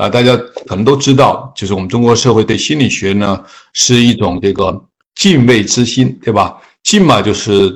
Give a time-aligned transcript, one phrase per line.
[0.00, 0.34] 啊，大家
[0.66, 3.38] 可能都知道，就是我们中国社会对心理学呢
[3.74, 4.82] 是一种这个
[5.14, 6.56] 敬畏之心，对吧？
[6.82, 7.70] 敬嘛就是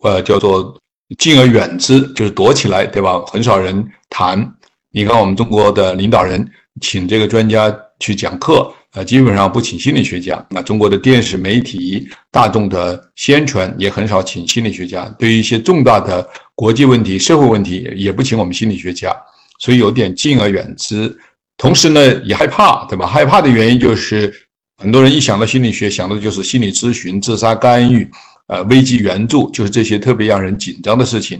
[0.00, 0.78] 呃叫做
[1.16, 3.18] 敬而远之，就是躲起来，对吧？
[3.26, 4.46] 很少人谈。
[4.92, 6.46] 你看我们中国的领导人
[6.82, 10.44] 请这个专家去讲课，呃，基本上不请心理学家。
[10.50, 15.06] 那中国的电视媒体、大众的宣传也很少请心理学家。
[15.18, 19.16] 对于一些重大的国际问题、社会问题，也不请我们心理学家。
[19.60, 21.14] 所以有点敬而远之，
[21.60, 23.06] 同时呢也害怕，对吧？
[23.06, 24.32] 害怕的原因就是
[24.78, 28.10] 很多人一想到心理学，想的就是心理咨询、自杀干预、
[28.46, 31.38] 呃危机援助，就是这些特别让人紧张的事情。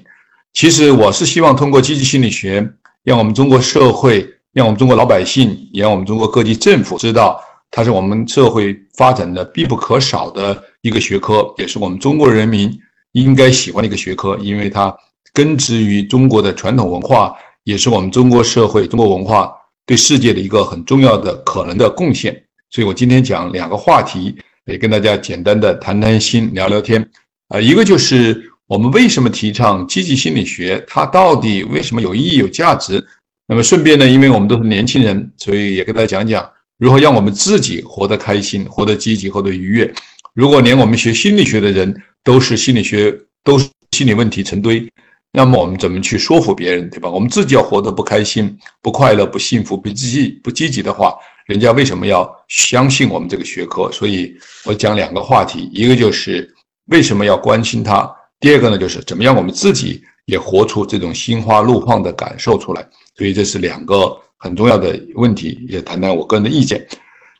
[0.52, 2.70] 其实我是希望通过积极心理学，
[3.02, 12.78] 让我们中国社会、让我们中国老百姓，也让我们中国各地政府知道，它是我们社会发展的必不可少的一个学科，也是我们中国人民
[13.12, 14.94] 应该喜欢的一个学科，因为它
[15.32, 17.32] 根植于中国的传统文化。
[17.64, 19.52] 也是我们中国社会、中国文化
[19.90, 22.40] 对世界的一个很重要的可能的贡献。
[22.70, 27.04] 所以我今天讲两个话题，也跟大家简单的谈谈心、聊聊天。
[27.48, 33.04] 啊，一个就是我们为什么提倡积极心理学，它到底为什么有意义、有价值？
[33.48, 36.48] 那么顺便呢，因为我们都是年轻人，所以也跟大家讲讲
[36.78, 39.92] 如何让我们自己活得开心、活得积极、活得愉悦。
[40.34, 41.92] 如果连我们学心理学的人
[42.22, 44.88] 都是心理学都是心理问题成堆。
[45.32, 47.08] 那么我们怎么去说服别人，对吧？
[47.08, 51.14] 我们自己要活得不开心、不快乐、不幸福、不积极、不积极的话，
[51.46, 53.88] 人家为什么要相信我们这个学科？
[53.92, 56.52] 所以我讲两个话题，一个就是
[56.86, 62.84] 为什么要关心它，第二个呢就是怎么样我们自己也活出这种心花怒放的感受出来。
[63.16, 66.84] 所以这是两个很重要的问题，也谈谈我个人的意见。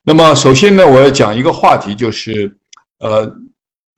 [0.05, 2.57] 那么首先呢，我要讲一个话题，就是
[3.01, 3.29] 呃。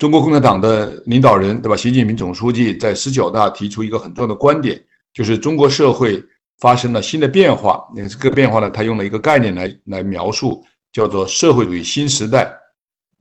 [0.02, 1.76] 中国共产党的领导人，对吧？
[1.76, 4.82] 习近平总书记在十九大提出一个很重要的观点，
[5.14, 6.20] 就是中国社会
[6.58, 7.84] 发生了新的变化。
[7.94, 10.60] 那这个变化呢，他用了一个概念来来描述，
[10.92, 12.52] 叫做社会主义新时代。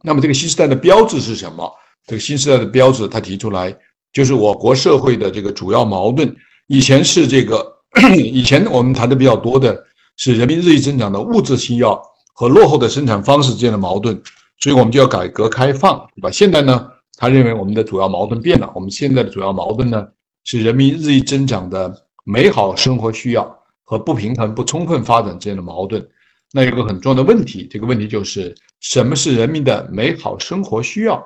[0.01, 1.71] 那么这个新时代的标志是什么？
[2.07, 3.71] 这个新时代的标志，他提出来
[4.11, 6.35] 就是我国社会的这个主要矛盾。
[6.65, 7.63] 以前是这个，
[8.17, 9.85] 以前我们谈的比较多的
[10.17, 12.01] 是人民日益增长的物质需要
[12.33, 14.19] 和落后的生产方式之间的矛盾。
[14.61, 16.31] 所以我们就要改革开放，对吧？
[16.31, 18.71] 现在呢，他认为我们的主要矛盾变了。
[18.75, 20.07] 我们现在的主要矛盾呢，
[20.43, 21.91] 是人民日益增长的
[22.23, 26.07] 美好生活需要和不平衡、不充分发展之间的矛盾。
[26.53, 31.21] 那有个很重要的问题，这个问题就是什么是人民的美好生活需要？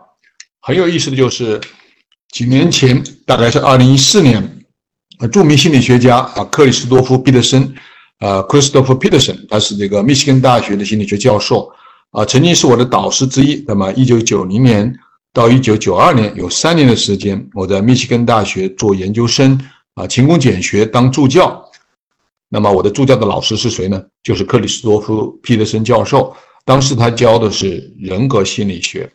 [0.61, 1.59] 很有意思的就是，
[2.31, 4.65] 几年前，大概是二零一四年，
[5.31, 7.73] 著名心理学家啊，克里斯多夫·彼得森，
[8.19, 11.69] 呃，Christopher Peterson，他是这个密歇根大学的心理学教授。
[12.15, 13.61] 啊，曾经是我的导师之一。
[13.67, 14.97] 那么，一九九零年
[15.33, 19.59] 到一九九二年有三年的时间，我在密西根大学做研究生，
[19.95, 21.69] 啊，勤工俭学当助教。
[22.47, 24.01] 那么，我的助教的老师是谁呢？
[24.23, 26.33] 就是克里斯多夫·皮特森教授。
[26.63, 29.11] 当时他教的是人格心理学。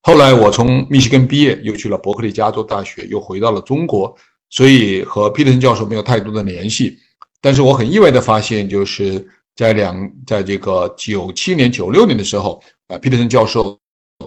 [0.00, 4.16] 后来我从密西根毕业，又去了伯克利加州大学，又回到了中国，
[4.48, 6.96] 所以和皮特森教授没有太多的联系。
[7.42, 9.28] 但是我很意外的发现，就是。
[9.56, 13.78] 在两，在这个九七年、九六年的时候，啊，皮特森教授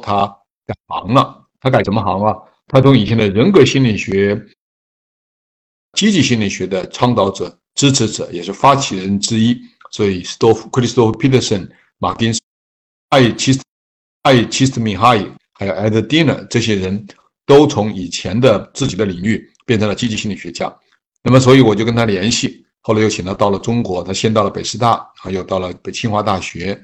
[0.02, 0.28] 他
[0.66, 1.40] 改行了。
[1.60, 2.36] 他改什么行啊？
[2.68, 4.40] 他从以前的人格心理学、
[5.94, 9.58] 积极心理学的倡导者、支持者，也是发起人之一。
[9.92, 12.36] 所以，斯多夫、克里斯多夫·皮特森、马丁、
[13.10, 13.62] 艾奇斯、
[14.24, 17.08] 艾奇斯米哈伊，还有艾德蒂纳这些人
[17.46, 20.76] 都从以前的自己的领域变成了积极心理学家。
[21.24, 22.66] 那么，所以我就跟他联系。
[22.86, 26.78] 后来又请他到了中国，他先到了北师大，啊，又到了北清华大学，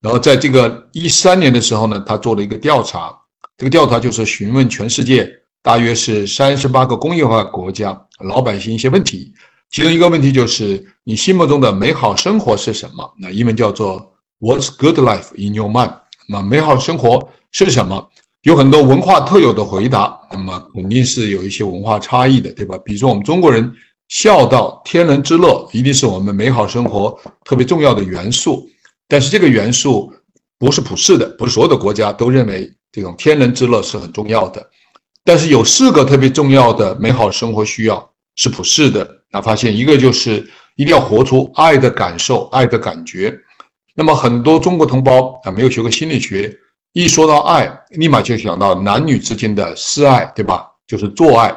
[0.00, 3.12] 然后在这个一三年的时候呢，他做了一个调查，
[3.58, 5.28] 这个调查就是询问全世界
[5.60, 9.34] 大约是三十八个工业化国家老百姓一些问题，
[9.72, 13.12] 其中一个问题就是你心目中的美好生活是什么？
[13.18, 15.94] 那英文叫做 What's good life in your mind？
[16.28, 18.08] 那美好生活是什么？
[18.42, 22.78] 有很多文化特有的回答，那么肯定是有一些文化差异的，对吧？
[22.84, 23.74] 比如说我们中国人。
[24.10, 28.68] 孝道、天伦之乐一定是我们美好生活特别重要的元素，
[29.06, 30.12] 但是这个元素
[30.58, 34.68] 不是普世的，不是所有的国家都认为这种天伦之乐是很重要的。
[35.24, 39.08] 但是有四个特别重要的美好生活需要是普世的。
[39.30, 43.32] 那发现一个就是一定要活出爱的感受、爱的感觉。
[43.94, 46.52] 那么很多中国同胞啊，没有学过心理学，
[46.94, 50.66] 一说到爱，立马就想到男女之间的示爱，对吧？
[50.88, 51.56] 就是做爱。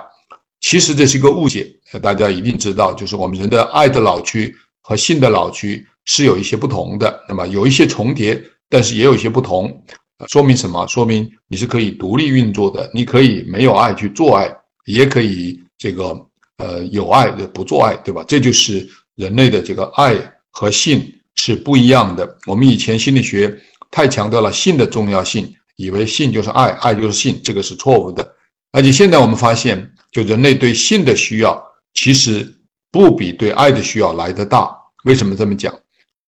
[0.61, 1.67] 其实这是一个误解，
[1.99, 9.83] 大家一定知道，就是我们人的爱的老区和性的老区是有一些不同的，那么有一些重叠，但是也有一些不同。
[10.27, 10.87] 说明什么？
[10.87, 14.49] 说明你是可以独立运作的，你可以没有爱去做爱，
[14.85, 16.15] 也可以这个
[16.57, 18.23] 呃有爱的不做爱，对吧？
[18.27, 20.15] 这就是人类的这个爱
[20.51, 21.03] 和性
[21.35, 22.37] 是不一样的。
[22.45, 23.53] 我们以前心理学
[23.91, 28.35] 太强调了性的重要性，以为性就是爱，爱就是性，这个是错误的。
[28.71, 31.61] 而且现在我们发现，就人类对性的需要，
[31.93, 32.53] 其实
[32.91, 34.75] 不比对爱的需要来得大。
[35.03, 35.73] 为什么这么讲？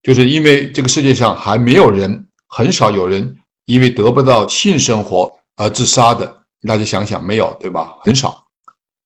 [0.04, 6.42] 就是因为这个世界上还没有人，很少有人因为得不到性生活而自杀的。
[6.68, 7.98] 大家想想，没有对吧？
[8.02, 8.46] 很少。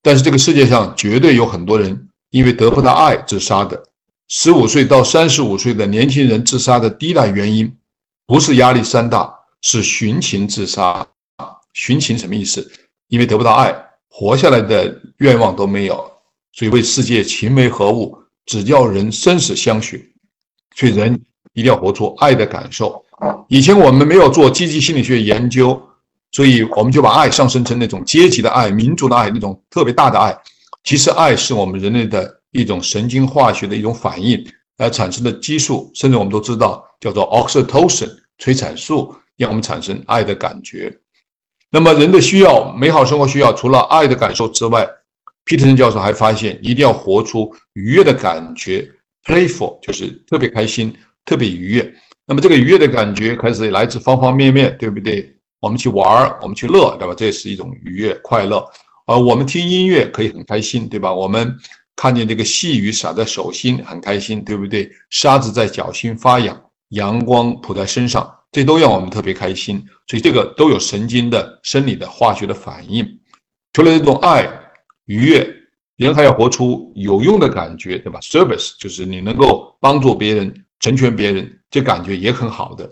[0.02, 3.84] 但是这个世界上绝对有很多人因为得不到爱自杀的。
[4.28, 7.76] 十五岁到三十五岁的年轻人自杀的第一大原因，
[8.26, 11.06] 不是压力山大，是寻情自杀。
[11.74, 12.72] 寻情什么意思？
[13.08, 13.76] 因为得不到爱，
[14.10, 16.09] 活下来的愿望都没有，
[16.60, 18.18] 所以为世界情为何物？
[18.46, 20.12] 只要人生死相许，
[20.76, 21.18] 所以人
[21.54, 23.02] 一定要活出爱的感受。
[23.48, 25.82] 以前我们没有做积极心理学研究，
[26.34, 30.38] 所以我们就把爱上升成那种阶级的爱、民族的爱，那种特别大的爱。
[30.84, 34.46] 其实爱是我们人类的一种神经化学的一种反应
[34.76, 40.94] 而产生的激素，甚至我们都知道叫做 oxytocin 催产素，让我们产生爱的感觉。
[41.72, 44.86] 那么人的需要，美好生活需要，除了爱的感受之外，
[45.46, 48.88] 皮特森教授还发现，一定要活出愉悦的感觉
[49.26, 50.96] ，playful 就是特别开心、
[51.26, 51.94] 特别愉悦。
[52.26, 55.36] 那么这个愉悦的感觉开始来自方方面面，对不对？
[55.60, 57.14] 我们去玩儿，我们去乐，对吧？
[57.18, 58.64] 这是一种愉悦、快乐。
[59.08, 61.12] 而我们听音乐可以很开心，对吧？
[61.12, 61.54] 我们
[61.96, 64.90] 看见这个细雨洒在手心，很开心，对不对？
[65.10, 66.56] 沙子在脚心发痒，
[66.90, 68.32] 阳光扑在身上。
[68.52, 73.06] 这都让我们特别开心，所以这个都有神经的、生理的、化学的反应。
[73.74, 74.50] 除了这种爱、
[75.10, 75.56] 愉悦，
[75.98, 82.88] 人还要活出有用的感觉，对吧？Service 就是你能够帮助别人、成全别人，这感觉也很好的。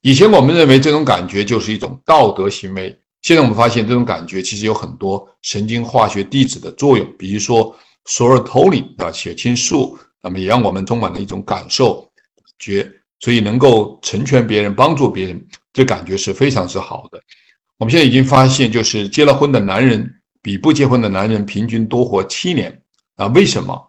[0.00, 7.76] 以前我们认为这种感觉就是一种道德行为，现在我们发现这种感觉其实有很多神经化学递质的作用，比如说
[8.06, 12.10] serotonin 啊，血清素，那么也让我们充满了一种感受
[12.58, 12.90] 觉。
[13.20, 17.20] 所以能够成全别人、帮助别人，这感觉是非常之好的。
[17.76, 20.08] 我们现在已经发现，就是结了婚的男人
[20.42, 22.82] 比不结婚的男人平均多活七年
[23.16, 23.26] 啊？
[23.28, 23.80] 为什么？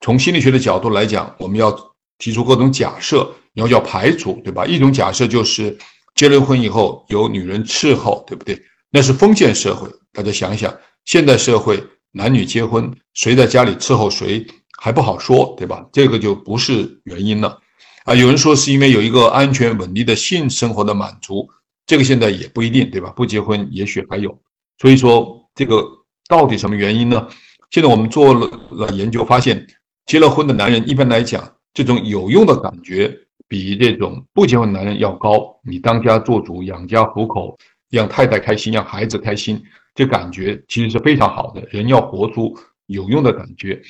[0.00, 1.76] 从心理学的角度来讲，我们要
[2.18, 4.66] 提出各种假设，然后要排除，对吧？
[4.66, 5.76] 一种假设就是
[6.14, 8.60] 结了婚以后有女人伺候，对不对？
[8.90, 9.88] 那是封建社会。
[10.12, 14.46] 大家想想，现代社会男女结婚，谁在家里伺候谁
[14.78, 15.86] 还不好说，对吧？
[15.92, 17.58] 这个就不是原因了。
[18.04, 21.48] 啊，有人说是因为有一个安全稳定的性生活的满足，
[21.86, 23.10] 这个现在也不一定，对吧？
[23.10, 24.36] 不结婚也许还有，
[24.78, 25.84] 所以说这个
[26.28, 27.28] 到底什么原因呢？
[27.70, 29.66] 现在我们做了了研究，发现
[30.06, 33.14] 结了婚的男人一般来讲，这种有用的感觉
[33.48, 35.58] 比这种不结婚男人要高。
[35.64, 37.56] 你当家做主，养家糊口，
[37.90, 39.62] 让太太开心，让孩子开心，
[39.94, 41.62] 这感觉其实是非常好的。
[41.70, 42.54] 人要活出
[42.86, 43.80] 有用的感觉。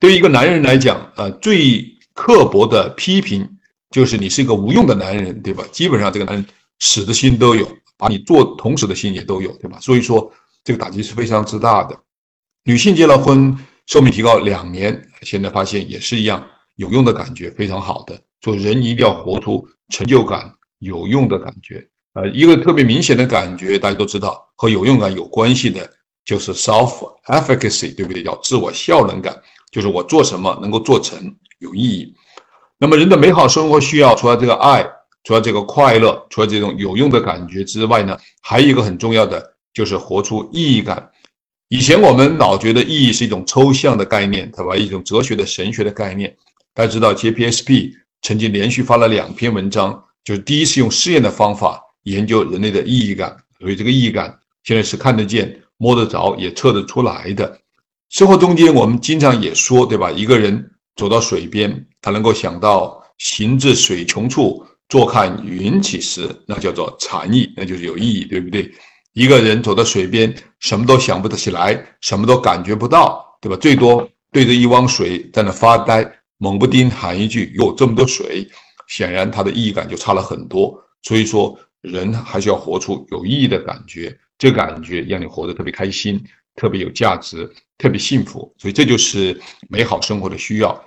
[0.00, 1.84] 对于一个男人来讲，呃，最
[2.14, 3.48] 刻薄的批评
[3.90, 5.64] 就是你是一个无用的男人，对吧？
[5.70, 6.44] 基本上这个男人
[6.80, 9.78] 死的心都有，把你做同时的心也都有，对吧？
[9.80, 10.32] 所以说
[10.64, 11.98] 这个打击是非常之大的。
[12.64, 13.56] 女性结了婚，
[13.86, 16.44] 寿命提高两年，现在发现也是一样，
[16.76, 18.18] 有用的感觉非常好的。
[18.40, 21.86] 做人一定要活出成就感、有用的感觉。
[22.14, 25.88] 呃，一个特别明显的感觉，大家都知道和有用感有关系的，
[26.24, 28.22] 就是 self efficacy，对不对？
[28.22, 29.34] 叫自我效能感，
[29.70, 31.34] 就是我做什么能够做成。
[31.58, 32.12] 有意义。
[32.76, 34.84] 那么，人的美好生活需要除了这个爱，
[35.22, 41.10] 除了这个快乐，除了这种有用的感觉之外呢，还有一个很重要的，就是活出意义感。
[41.68, 44.76] 以前我们老觉得意义是一种抽象的概念，对吧？
[44.76, 46.36] 一种哲学的神学的概念。
[46.74, 57.60] 大家知道，JPSP 曾经连续发了两篇文章，就是第一次用试验的方法研究人类的意义感，所以这个意义感现在是看得见、摸得着、也测得出来的。
[58.10, 60.10] 生活中间，我们经常也说，对吧？
[60.10, 60.68] 一个人。
[60.94, 68.70] 走到水边，他能够想到“行至水穷处，坐看云起时”，那叫做禅意，那就是有意义，对不对？
[69.12, 73.56] 一个人走到水边，什么都想不得起来，什么都感觉不到，对吧？
[73.56, 78.48] 最多对着一汪水在那发呆，猛不丁喊一句“哟，这么多水”，
[78.88, 80.78] 显然他的意义感就差了很多。
[81.02, 86.22] 所以说，人还是要活出有意义的感觉，这感觉让你活得特别开心。
[86.54, 89.40] 特别有价值，特别幸福，所以这就是
[89.70, 90.84] 美好生活的需要。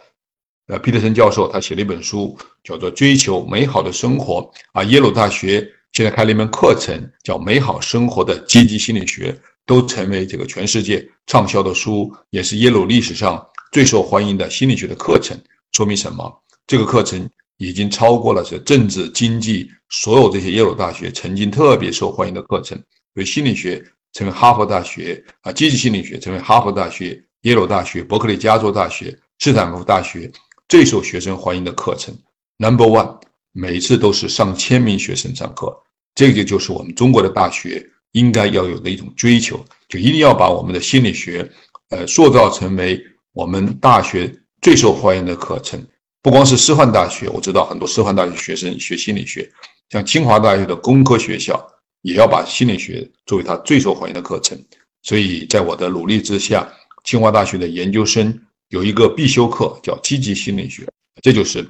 [0.67, 4.41] 呃，皮特森教授他写了一本书，叫做《追求美好的生活》
[4.73, 4.83] 啊。
[4.83, 9.31] 耶鲁大学现在开了一门课程，叫《美好生活的积极心理学》，
[9.65, 15.39] 都成为这个全世界畅销的书，也是耶鲁历史上最受欢迎的心理学的课程。
[15.71, 16.29] 说明什么？
[16.67, 17.25] 这个课程
[17.55, 22.77] 已经超过了是政治、经济所有这些耶鲁大学曾经特别受欢迎的课程，
[23.13, 23.81] 所以心理学。
[24.11, 30.31] 成为哈佛大学啊，积极心理学成为哈佛大学、耶鲁大学、伯克利加州大学、斯坦福大学
[30.69, 32.17] 最受学生欢迎的课程。
[32.55, 33.19] Number One，
[33.51, 35.77] 每次都是上千名学生上课，
[36.15, 41.47] 这个就是我们中国的大学应该要有的一种追求，就一定要把我们的心理学，
[41.89, 42.99] 呃，塑造成为
[43.33, 45.85] 我们大学最受欢迎的课程。
[46.21, 49.47] 不光是师范大学，我知道很多师范大学学生学心理学，
[49.89, 51.63] 像清华大学的工科学校
[52.01, 54.57] 也要把心理学作为它最受欢迎的课程。
[55.03, 56.67] 所以在我的努力之下，
[57.03, 58.35] 清华大学的研究生
[58.69, 60.87] 有一个必修课叫积极心理学，
[61.21, 61.63] 这就是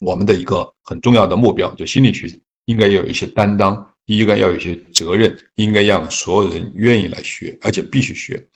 [0.00, 1.70] 我们的一个很重要的目标。
[1.74, 2.26] 就心理学
[2.66, 8.46] 应该要有一些担当，应该要有一些责任，应该让所有人愿意来学，而且必须学。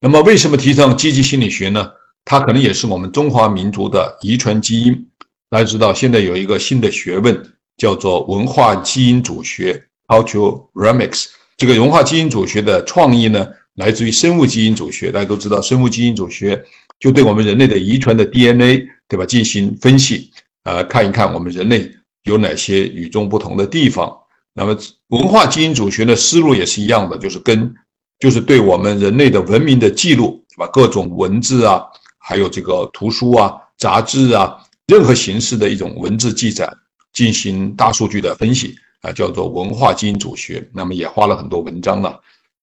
[0.00, 1.90] 那么为什么提倡积极心理学呢？
[2.26, 5.06] 它可能也是我们中华民族的遗传基因。
[5.50, 7.38] 大家知道，现在有一个新的学问
[7.76, 11.26] 叫做文化基因组学 （Cultural Remix）。
[11.56, 15.12] 这个文化基因组学的创意呢，来自于生物基因组学。
[15.12, 16.64] 大家都知道，生物基因组学
[16.98, 20.30] 就对我们人类的遗传的 DNA，对吧，进行分析，
[20.64, 21.90] 呃，看一看我们人类
[22.24, 24.14] 有哪些与众不同的地方。
[24.52, 24.76] 那么，
[25.08, 27.74] 文化基因组学的思路也是一样的，就是跟，
[28.18, 30.70] 就是对我们人类的文明的记录，对吧？
[30.72, 31.82] 各种文字啊。
[32.26, 36.66] 还有这个图书啊、杂志啊，任何形式的一种文字记载，
[37.12, 40.66] 进行大数据的分析啊，叫做文化基因组学。
[40.72, 42.18] 那么也花了很多文章了。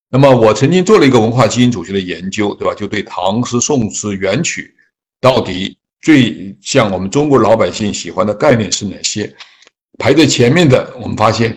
[0.10, 2.74] 那么我曾经做了一个文化基因组学的研究，对吧？
[2.74, 4.74] 就对唐诗、宋词、元曲，
[5.20, 9.32] 到底最像我们中国老百姓喜欢的概念是哪些？
[10.02, 11.56] 排在前面的，我们发现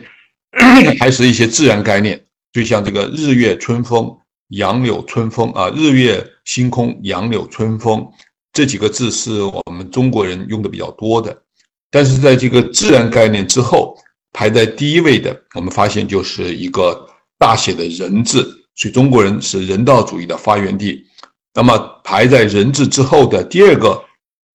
[1.01, 2.23] 还是一些自然概念，
[2.53, 4.15] 就像这个日月春风。
[4.49, 8.07] 杨柳春风啊，日月星空，杨柳春风
[8.53, 11.37] 这几个字是我们中国人用的比较多的。
[11.91, 13.97] 但是在这个自然概念之后，
[14.35, 17.09] 排在第一位的，我们发现就是一个
[17.39, 18.43] 大写的人字，
[18.77, 21.03] 所以中国人是人道主义的发源地。
[21.55, 24.05] 那么排在人字之后的第二个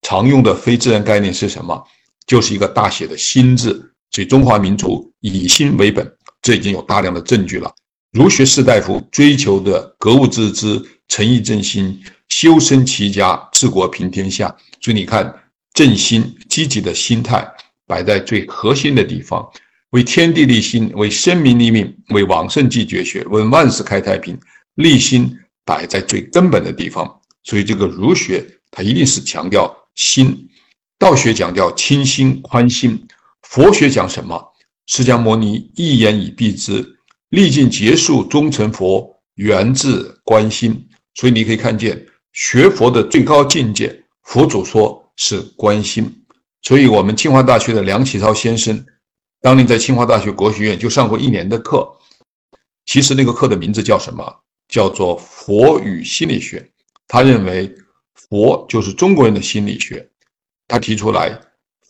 [0.03, 1.83] 常用的非自然概念是什么？
[2.29, 3.91] 就是一个大写的心字。
[4.11, 6.09] 所以中华民族以心为本，
[6.41, 7.73] 这已经有大量的证据了。
[8.11, 14.55] 儒学士大夫追求的格物致知、诚意正心、修身齐家、治国平天下。
[14.81, 15.31] 所以你看，
[15.73, 17.47] 正心、积极的心态
[17.85, 19.47] 摆在最核心的地方，
[19.91, 24.35] 为天地立心，为生民立命，为往圣继绝学，为万世开太平，
[24.75, 27.07] 立心摆在最根本的地方。
[27.43, 30.48] 所以这个儒学它一定是强调心，
[30.99, 33.07] 道学强调清心宽心，
[33.43, 34.37] 佛学讲什么？
[34.85, 36.97] 释迦牟尼一言以蔽之。
[37.29, 40.89] 历尽劫数终成佛，源自关心。
[41.15, 46.13] 所以你可以看见，学佛的最高境界，佛祖说是关心。
[46.63, 48.85] 所以，我们清华大学的梁启超先生，
[49.41, 51.87] 当年在清华大学国学院就上过一年的课。
[52.85, 54.25] 其实那个课的名字叫什么？
[54.67, 56.59] 叫做《佛与心理学》。
[57.07, 57.73] 他认为，
[58.15, 60.08] 佛就是中国人的心理学。
[60.69, 61.37] 他提出来，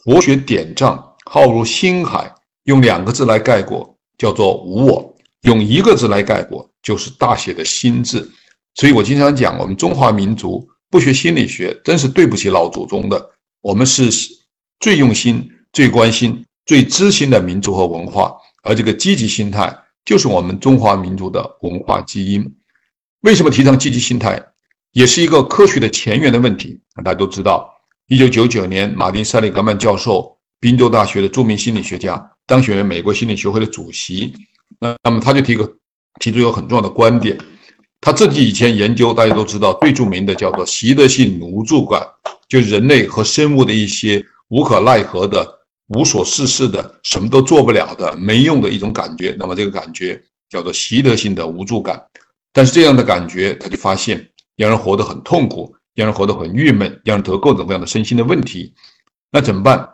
[0.03, 2.33] 佛学典藏浩如星海，
[2.63, 5.15] 用两个字来概括，叫做无我。
[5.41, 8.29] 用一个字来概括，就是大写的“心”字。
[8.75, 13.29] 所以我经常讲，我们中华民族不学心理学，真是对不起老祖宗的。
[13.61, 14.09] 我们是
[14.79, 18.33] 最用心、最关心、最知心的民族和文化，
[18.63, 22.45] 而这个积极心态就是我们中华民族的文化基因。
[23.21, 24.41] 为什么提倡积极心态，
[24.91, 26.79] 也是一个科学的前沿的问题。
[26.95, 27.69] 大家都知道，
[28.09, 34.33] 一九九九年，马丁·塞利格曼教授，宾州大学的著名心理学家，当选为美国心理学会的主席。
[34.79, 35.71] 那那么他就提个
[36.19, 37.37] 提出一个很重要的观点，
[38.01, 42.01] 他自己以前研究大家都知道最著名的叫做习得性无助感，
[42.47, 45.47] 就人类和生物的一些无可奈何的、
[45.89, 49.35] 无所事事的、什么都做不了的、没用的一种感觉。
[49.37, 52.03] 那么这个感觉叫做习得性的无助感。
[52.51, 58.73] 但是这样的感觉，他就发现让人活得很痛苦，让人活得很郁闷，让人得各种各样的身心的问题。
[59.29, 59.87] 那怎么办？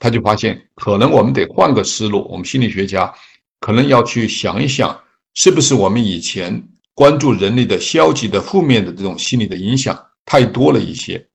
[0.00, 2.26] 他就发现可能我们得换个思路。
[2.28, 3.14] 我们心理学家。
[3.60, 5.00] 可能要去想一想，
[5.32, 11.26] 是不是我们以前关注人类的消极的、负面的这种心理的影响太多了一些？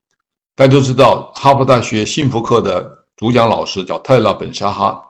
[0.55, 5.01] 大家都知道，哈佛大学幸福课的主讲老师叫泰勒·本沙哈，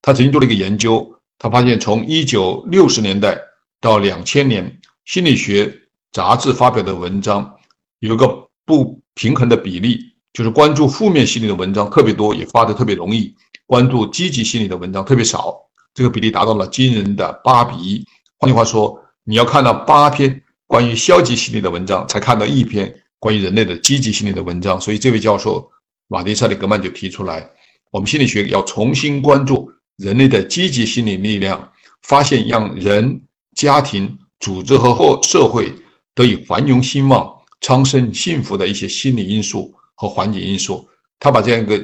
[0.00, 1.04] 他曾经做了一个研究，
[1.36, 3.36] 他发现从一九六十年代
[3.80, 5.76] 到两千年，心理学
[6.12, 7.56] 杂志发表的文章
[7.98, 9.98] 有一个不平衡的比例，
[10.34, 13.34] 就是关注负面心理的文章特别多，也发的特别容易；
[13.64, 15.56] 关注积极心理的文章特别少。
[15.94, 18.06] 这个比例达到了惊人的八比一。
[18.36, 24.78] 换句话说，你要看到八篇关于消极心理的文章，才看到一篇关于人类的积极心理的文章。
[24.78, 25.66] 所以，这位教授
[26.06, 27.50] 马丁·塞利格曼就提出来，
[27.90, 31.72] 我们心理学要重新关注人类的积极心理力量，
[32.02, 33.22] 发现让人、
[33.56, 35.72] 家庭、组织和后社会
[36.14, 40.88] 得以繁荣兴旺、昌盛幸福的一些心理因素和环境因素。
[41.20, 41.76] 他把这样一个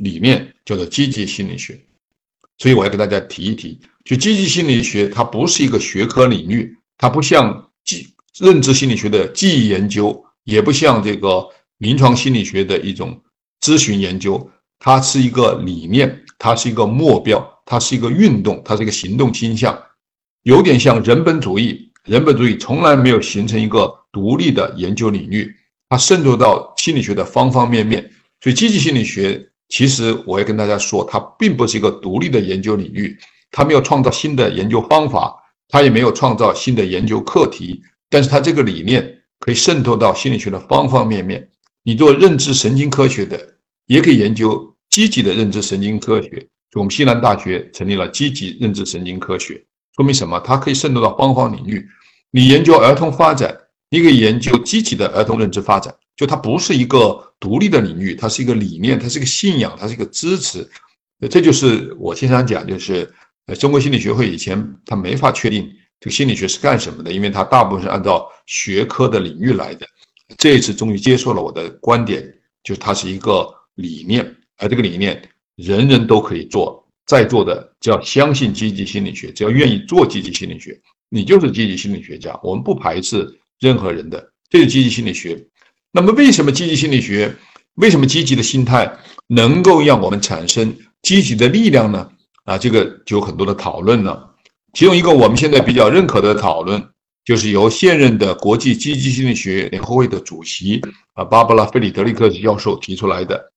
[0.00, 1.80] 理念叫做积极心理学。
[2.58, 8.06] 所以我要跟大家提一提，就积极心理学，它不是一个学科领域，它不像记
[8.38, 11.46] 认知心理学的记忆研究，也不像这个
[11.78, 13.18] 临床心理学的一种
[13.60, 19.78] 咨询研究，它是一个理念，它是一个目标，它是一个运动，它是一个行动倾向，
[20.42, 21.90] 有点像人本主义。
[22.04, 25.54] 人本主义从来没有形成一个独立的研究领域，
[25.90, 28.10] 它渗透到心理学的方方面面。
[28.40, 29.46] 所以积极心理学。
[29.68, 33.18] 其实我要跟大家说，它并不是一个独立的研究领域，
[33.50, 35.34] 它没有创造新的研究方法，
[35.68, 37.82] 它也没有创造新的研究课题。
[38.08, 39.04] 但是它这个理念
[39.40, 41.46] 可以渗透到心理学的方方面面。
[41.82, 43.38] 你做认知神经科学的，
[43.86, 46.46] 也可以研究积极的认知神经科学。
[46.74, 49.60] 我们西南大学成立了积极认知神经科学，
[49.96, 50.38] 说明什么？
[50.40, 51.84] 它可以渗透到方方领域。
[52.30, 53.52] 你研究儿童发展，
[53.90, 55.94] 一个研究积极的儿童认知发展。
[56.16, 60.66] 就它不是一个独立的领域，它是一个理念，它是一个信仰，它是一个支持。
[61.28, 63.12] 这就是我经常讲，就是
[63.46, 69.86] 呃，中国心理学会以前它没法确定这个心理学是干什么的，因为它大部分是按照学科的领域来的。
[70.38, 72.26] 这一次终于接受了我的观点，
[72.64, 74.24] 就是它是一个理念，
[74.56, 75.22] 而这个理念
[75.56, 82.38] 人人都可以做，在座的只要相信积极心理学，只要愿意做积极心理学，你就是积极心理学家。
[82.42, 85.46] 我们不排斥任何人的，这是积极心理学。
[85.92, 87.34] 那么，为什么积极心理学，
[87.76, 88.90] 为什么积极的心态
[89.28, 92.08] 能够让我们产生积极的力量呢？
[92.44, 94.34] 啊，这个就有很多的讨论了。
[94.72, 96.82] 其中一个我们现在比较认可的讨论，
[97.24, 100.80] 就是由现任的国际积极心理学联合会的主席
[101.14, 103.52] 啊，芭芭拉·费里德里克斯教授提出来的。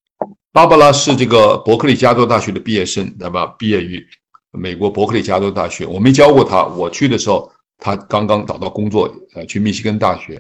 [0.51, 3.45] 芭芭拉是这个伯克利加州大学的毕业生，那么？
[3.59, 4.03] 毕业于
[4.51, 5.85] 美国伯克利加州大学。
[5.85, 10.39] 我没教过他，我去的时候他刚刚找到工作，呃，去密西根大学。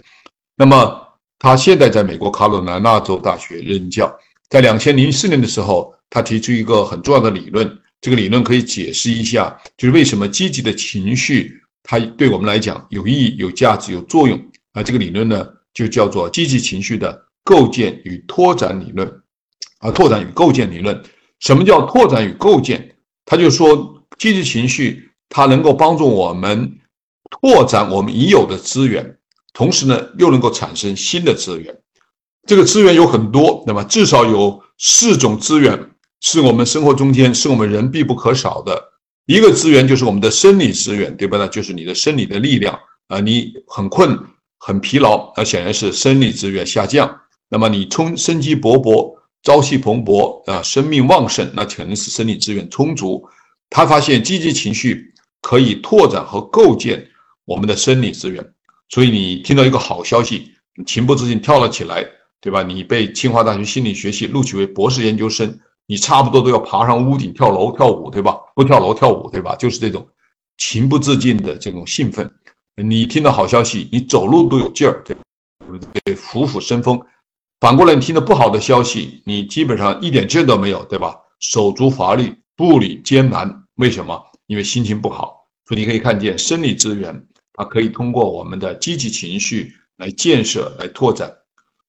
[0.55, 1.05] 那么。
[1.41, 4.13] 他现在在美国卡罗来纳州大学任教。
[4.49, 7.79] 在两千零四年的时候，他提出一个很重要的理论。
[8.01, 14.37] 这个理论可以解释一下，就是为什么积极的情绪它对我们来讲有意义、有价值、有作用。
[14.73, 19.07] 啊，这个理论呢，就叫做积极情绪的构建与拓展理论。
[19.77, 21.01] 啊，拓展与构建理论，
[21.39, 22.97] 什么叫拓展与构建？
[23.23, 26.69] 他就说，积极情绪它能够帮助我们
[27.29, 29.17] 拓展我们已有的资源。
[29.51, 31.75] 同时呢，又能够产生新的资源，
[32.47, 35.89] 这个资源有很多，那么至少有四种资源
[36.21, 38.93] 是我们生活中间是我们人必不可少的。
[39.25, 41.37] 一个资源就是我们的生理资源，对吧？
[41.37, 44.17] 那就是你的生理的力量啊，你很困、
[44.59, 47.19] 很疲劳，那显然是生理资源下降。
[47.49, 49.13] 那么你充生机勃勃、
[49.43, 53.27] 朝气蓬勃啊，生命旺盛，那肯定是生理资源充足。
[53.69, 57.05] 他发现积极情绪可以拓展和构建
[57.49, 58.53] 我们的生理资源。
[58.89, 60.51] 所以你听到一个好消息，
[60.85, 62.05] 情不自禁跳了起来，
[62.39, 62.61] 对吧？
[62.61, 68.37] 你被清华大学心理学系录取为博士研究生，你差不多都要爬上屋顶跳楼跳舞，对吧？
[68.53, 69.55] 不跳楼跳舞，对吧？
[69.55, 70.07] 就是这种
[70.57, 72.31] 情不自禁的这种兴奋。
[72.75, 75.17] 你听到好消息，你走路都有劲儿，对
[76.03, 76.15] 对？
[76.15, 77.01] 虎虎生风。
[77.59, 81.15] 反过来，你听到不好的消息，你基本上一点劲都没有，对吧？
[81.39, 83.63] 手足乏力，步履艰难。
[83.75, 84.23] 为什么？
[84.45, 85.47] 因为心情不好。
[85.67, 87.25] 所以你可以看见生理资源。
[87.59, 91.29] 啊，可以通过我们的积极情绪来建设、来拓展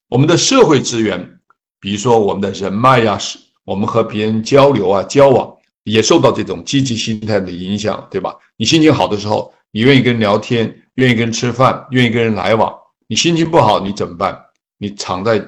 [0.09, 1.39] 我们的社会资源，
[1.79, 8.35] 比如说我们的人脉呀，是我们和别人交流啊、交往，也受到这种积极心态的影响，对吧？
[8.57, 12.69] 你心情好的时候，你愿意跟人聊天，愿意跟人吃饭，愿意跟人来往；
[13.07, 14.37] 你心情不好，你怎么办？
[14.77, 15.41] 你躺在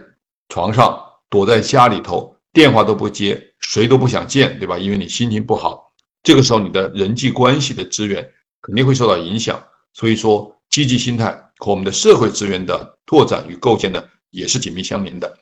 [0.48, 0.96] 床上，
[1.28, 4.78] 躲在家里头，电话都不接，谁都不想见，对吧？
[4.78, 8.30] 因为你心情不好，这个时候你的人际关系的资源
[8.60, 9.60] 肯定会受到影响。
[9.92, 15.38] 所以说，积极心态和我们的社会资源的拓展与构建呢，也是紧密相连的。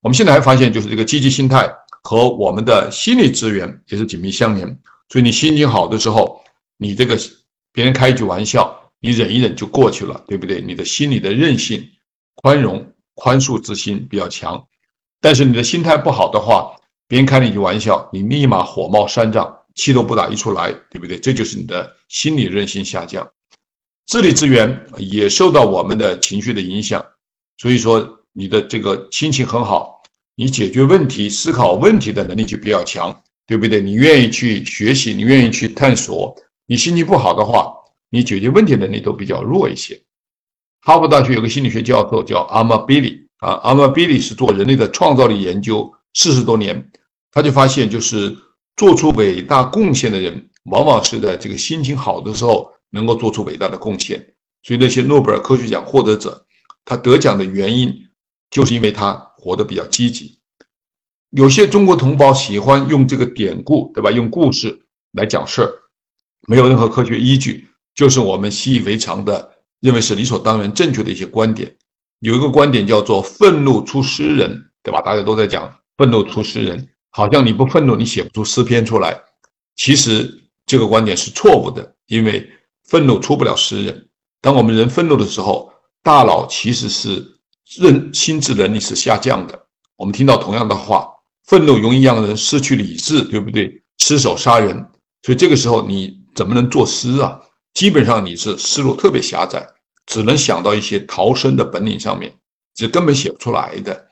[0.00, 4.66] 我们现在还发现，就是这个积极心态和我们的心理资源也是紧密相连。
[5.08, 6.42] 所以你心情好的时候，
[6.76, 7.16] 你这个
[7.72, 10.60] 别人开一句玩笑，你忍一忍就过去了，对不对？
[10.60, 11.88] 你的心理的韧性、
[12.34, 14.66] 宽容、宽恕之心比较强。
[15.20, 16.74] 但是你的心态不好的话，
[17.06, 21.20] 别人开你一句玩笑，你立马火冒三丈，气都不打一处来，对不对？
[21.20, 23.30] 这就是你的心理韧性下降。
[24.06, 27.04] 智力资源也受到我们的情绪的影响，
[27.56, 30.02] 所以说你的这个心情很好，
[30.34, 33.80] 你解决问题、思考问题的能力就比较强，对不对？
[33.80, 36.34] 你愿意去学习，你愿意去探索。
[36.66, 37.72] 你心情不好的话，
[38.10, 40.02] 你解决问题能力都比较弱一些。
[40.80, 46.90] 哈佛大学有个心理学教授叫阿玛比利啊，阿玛比利是做人类的创造力研究四十多年，
[47.30, 48.36] 他就发现，就是
[48.76, 52.71] 做出伟大贡献的人，往往是在这个心情好的时候。
[52.92, 56.46] 能够做出伟大的贡献，所以那些诺贝尔科学奖获得者，
[56.84, 57.92] 他得奖的原因，
[58.50, 60.38] 就是因为他活得比较积极。
[61.30, 64.10] 有些中国同胞喜欢用这个典故，对吧？
[64.10, 65.72] 用故事来讲事儿，
[66.46, 69.50] 没有任何科学依据，就是我们习以为常的
[69.80, 71.74] 认为是理所当然正确的一些观点。
[72.20, 75.00] 有一个观点叫做“愤怒出诗人”，对吧？
[75.00, 79.18] 大家都在讲“愤怒出诗人”，好像你不愤怒，你写不出诗篇出来。
[79.74, 82.48] 其实这个观点是错误的，因为
[82.92, 84.10] 愤怒出不了诗人。
[84.42, 87.26] 当我们人愤怒的时候，大脑其实是
[87.78, 89.58] 认心智能力是下降的。
[89.96, 91.08] 我们听到同样的话。
[91.44, 93.82] 愤怒容易让人失去理智，对不对？
[93.98, 94.76] 失手杀人，
[95.22, 97.40] 所以这个时候你怎么能作诗啊？
[97.74, 99.66] 基本上你是思路特别狭窄，
[100.06, 102.32] 只能想到一些逃生的本领上面，
[102.74, 104.06] 这根本写不出来的。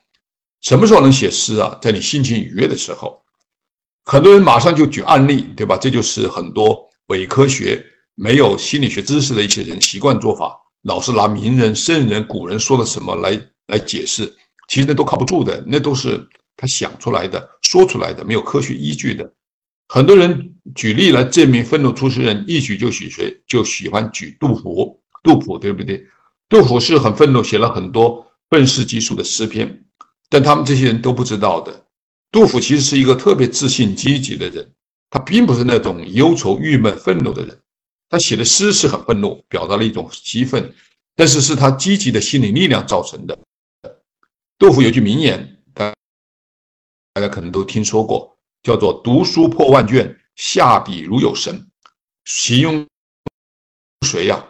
[0.62, 1.78] 什么时候能写诗啊？
[1.80, 3.22] 在你心情愉悦的时候。
[4.04, 5.76] 很多人马上就举案例，对吧？
[5.76, 7.84] 这就是很多伪科学、
[8.22, 14.30] 没有心理学知识的一些人习惯做法，老是拿名人、圣人、古人说了什么来来解释，
[14.68, 16.28] 其实那都靠不住的，那都是。
[16.54, 19.32] 他想出来的、说出来的，没有科学依据的。
[19.88, 25.00] 很多人举例来证明愤怒出诗人，一举就举谁就喜欢举杜甫。
[25.22, 26.04] 杜甫对不对？
[26.50, 29.82] 杜甫是很愤怒，写了很多愤世嫉俗的诗篇。
[30.28, 31.86] 但他们这些人都不知道的，
[32.30, 34.70] 杜甫其实是一个特别自信、积极的人。
[35.08, 37.58] 他并不是那种忧愁、郁闷、愤怒的人。
[38.10, 40.74] 他写的诗是很愤怒，表达了一种激愤，
[41.14, 43.38] 但是是他积极的心理力量造成的。
[44.58, 45.56] 杜甫有句名言。
[47.12, 51.68] 大家可能都听说过，叫做“读书破万卷，下笔如有神”。
[52.24, 52.86] 形容
[54.06, 54.44] 谁呀？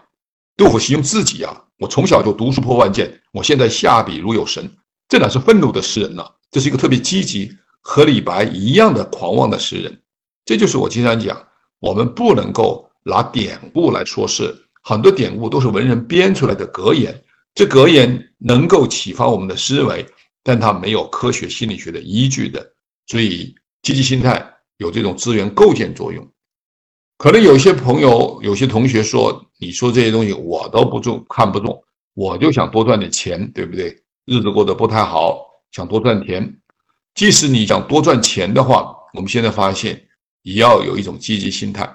[0.56, 1.64] 杜甫形容自己呀。
[1.78, 4.70] 我从小就读书破万卷，我现在下笔如有神。
[5.08, 6.22] 这哪是愤怒的诗人呢？
[6.50, 10.02] 这是一个特别积极，和李白一样的狂妄的诗人。
[10.44, 14.54] 这就是我经常讲，我们不能够拿典故来说事。
[14.82, 17.22] 很多典故都是文人编出来的格言，
[17.54, 20.06] 这格言能够启发我们的思维。
[20.42, 22.66] 但它没有科学心理学的依据的，
[23.06, 24.42] 所以积极心态
[24.78, 26.26] 有这种资源构建作用。
[27.18, 31.78] 可能有些朋友、有些同学说：“你说这些东西我都不重看不重，
[32.14, 34.02] 我就想多赚点钱，对不对？
[34.24, 36.58] 日子过得不太好，想多赚钱。
[37.14, 40.02] 即使你想多赚钱的话，我们现在发现
[40.40, 41.86] 也要有一种积极心态。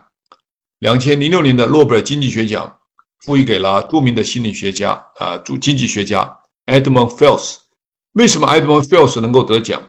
[0.79, 2.79] 两千零六年的诺贝尔经济学奖
[3.19, 7.57] 赋予给了著名的心理学家啊，著经济学家 Edmund Fels。
[8.11, 9.81] 为什么 Edmund Fels 能够得奖？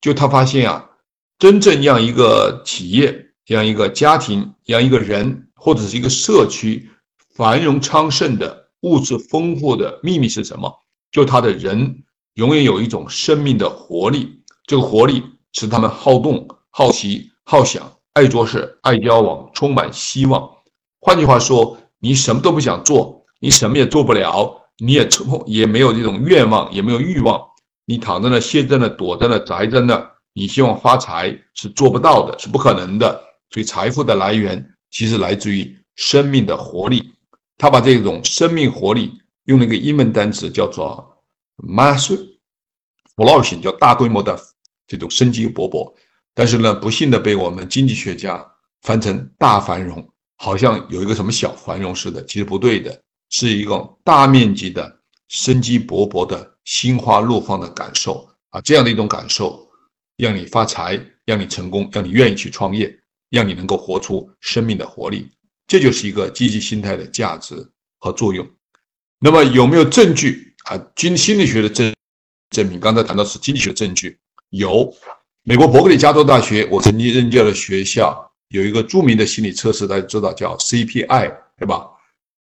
[0.00, 0.90] 就他发现啊，
[1.38, 6.90] 真正让一个企业、让一个家庭、让一个人或者是一个社区
[7.34, 10.72] 繁荣昌盛的、物质丰富的秘密是什么？
[11.12, 12.02] 就他的人
[12.34, 20.50] 永远有一种生命的活力，这个活力使他们好动、好奇、好想、爱做事、爱交往、充满希望。
[21.00, 27.40] 换句话说，你什么都不想做，你什么也做不了，你也充也没有这种愿望，也没有欲望。
[27.86, 33.20] 你躺在那、歇在那、躲在那、宅在那，你希望发财是做不到的，是不可能的。
[33.50, 37.12] 所以财富的来源其实来自于生命的活力。
[37.56, 39.12] 他把这种生命活力
[39.44, 41.16] 用了一个英文单词叫做
[41.56, 42.24] massive
[43.16, 44.38] flourishing，叫大规模的
[44.86, 45.92] 这种生机勃勃。
[46.34, 48.44] 但是呢，不幸的被我们经济学家
[48.82, 52.24] 翻成大繁荣，好像有一个什么小繁荣似的。
[52.24, 56.50] 其实不对的，是一个大面积的生机勃勃的。
[56.64, 59.68] 心花怒放的感受啊，这样的一种感受，
[60.16, 62.96] 让你发财，让你成功，让你愿意去创业，
[63.30, 65.28] 让你能够活出生命的活力，
[65.66, 67.68] 这就是一个积极心态的价值
[67.98, 68.48] 和作用。
[69.18, 70.80] 那么有没有证据啊？
[70.94, 71.92] 经心理学的证
[72.50, 74.16] 证明，刚才谈到是经济学证据，
[74.50, 74.94] 有。
[75.44, 81.86] 美国伯克利加州大学，我曾经任教的学校有一个著名的心理测试，大家知道叫 CPI，对吧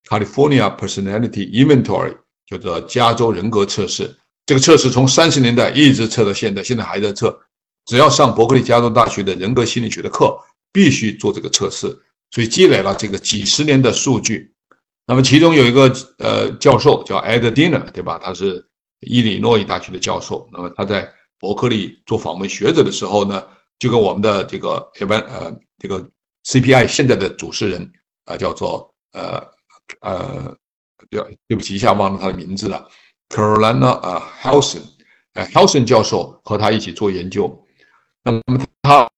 [0.08, 2.16] ？California Personality Inventory。
[2.50, 4.12] 叫做加州人格测试，
[4.44, 7.40] 这个测试从三十年代一直测到现在，现在还在测。
[7.86, 10.36] 只要上伯克利加州大学的人格心理学的课，
[10.72, 11.96] 必须做这个测试，
[12.32, 14.52] 所以积累了这个几十年的数据。
[15.06, 18.18] 那么其中有一个呃教授叫 Ed Diner，对吧？
[18.20, 18.66] 他是
[18.98, 20.48] 伊利诺伊大学的教授。
[20.52, 21.08] 那么他在
[21.40, 23.42] 伯克利做访问学者的时候呢，
[23.80, 26.08] 就跟我们的这个一般呃这个
[26.44, 27.90] CPI 现在的主持人
[28.26, 29.44] 啊叫做呃
[30.02, 30.56] 呃。
[31.08, 32.86] 对，对不起，一下忘了他的名字了
[33.30, 34.82] ，Carolina 啊，Helson，
[35.32, 37.66] 呃，Helson 教授和他一起做研究，
[38.22, 39.10] 那么他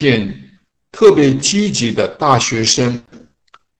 [0.00, 3.00] 见特别积极的大学生，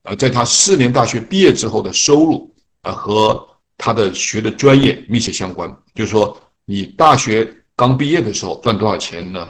[0.05, 5.69] 呃，在他四年大学毕业之后的收入啊，和他的学的专业密切相关。
[5.95, 9.49] 就是说，你大学刚毕业的时候赚多少钱呢？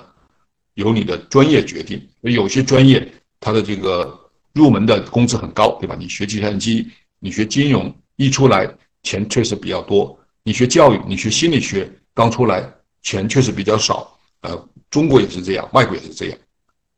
[0.75, 2.01] 由你的专业决定。
[2.23, 3.07] 有些专业
[3.39, 4.19] 它的这个
[4.55, 5.95] 入门的工资很高，对吧？
[5.99, 6.91] 你学计算机。
[7.25, 8.69] 你学金融一出来
[9.05, 12.69] 钱确实比较多，你学教育，你学心理学刚出来
[13.03, 16.39] 钱确实比较少，呃，中国也是这样，外国也是这样。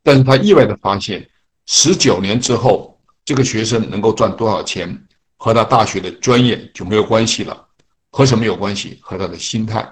[0.01, 1.29] 但是他意外的发现，
[1.67, 4.99] 十九年之后，这个学生能够赚多少钱，
[5.37, 7.67] 和他大学的专业就没有关系了。
[8.09, 8.97] 和什么有关系？
[9.01, 9.87] 和他的心态。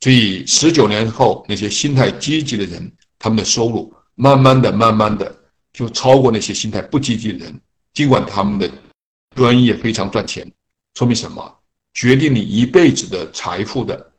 [0.00, 5.34] 所以十九年后，那些心态积极的人，他们的收入慢慢的、慢慢的
[5.72, 7.60] 就超过那些心态不积极的人。
[7.94, 8.70] 尽管他们的
[9.34, 10.50] 专业非常赚钱，
[10.94, 11.58] 说明什么？
[11.94, 14.12] 决定你一辈子的财富的，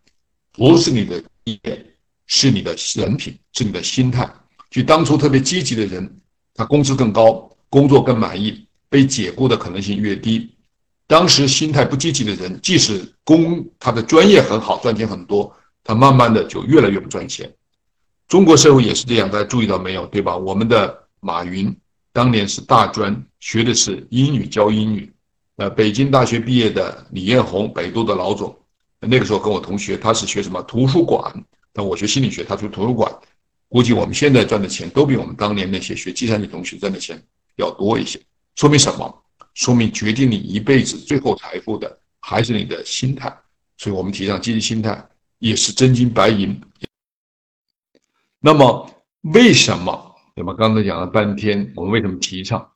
[0.54, 1.86] 不是你的业，
[2.26, 4.28] 是你的人品，是你的心态。
[4.72, 6.22] 就当初特别积极的人，
[6.54, 10.50] 他工资更高，工作更满意，被解雇的可能性越低。
[11.06, 15.54] 当时心态不积极的人，即使工他的专业很好，赚钱很多，
[15.86, 17.50] 他慢慢的就越来越不赚钱。
[18.28, 20.06] 中国社会也是这样，大家注意到没有？
[20.08, 20.36] 对吧？
[20.36, 21.74] 我们的马云
[22.12, 25.14] 当年是大专，学的是英语教英语。
[25.58, 28.58] 呃，北京大学毕业的李彦宏，百度的老总，
[29.00, 31.32] 那个时候跟我同学，他是学什么图书馆，
[31.72, 33.10] 但我学心理学，他学图书馆。
[33.70, 37.22] 估计我们现在赚的钱都比我们当年那些学计算机同学赚的钱
[37.58, 38.20] 要多一些。
[38.56, 39.24] 说明什么？
[39.54, 43.32] 说明决定你一辈子最后财富的还是你的心态。
[43.78, 45.06] 所以我们提倡积极心态，
[45.46, 46.60] 也是真金白银。
[48.40, 48.90] 那么
[49.34, 50.16] 为什么？
[50.36, 50.54] 对吧？
[50.54, 52.72] 刚才讲了半天，我们为什么提倡？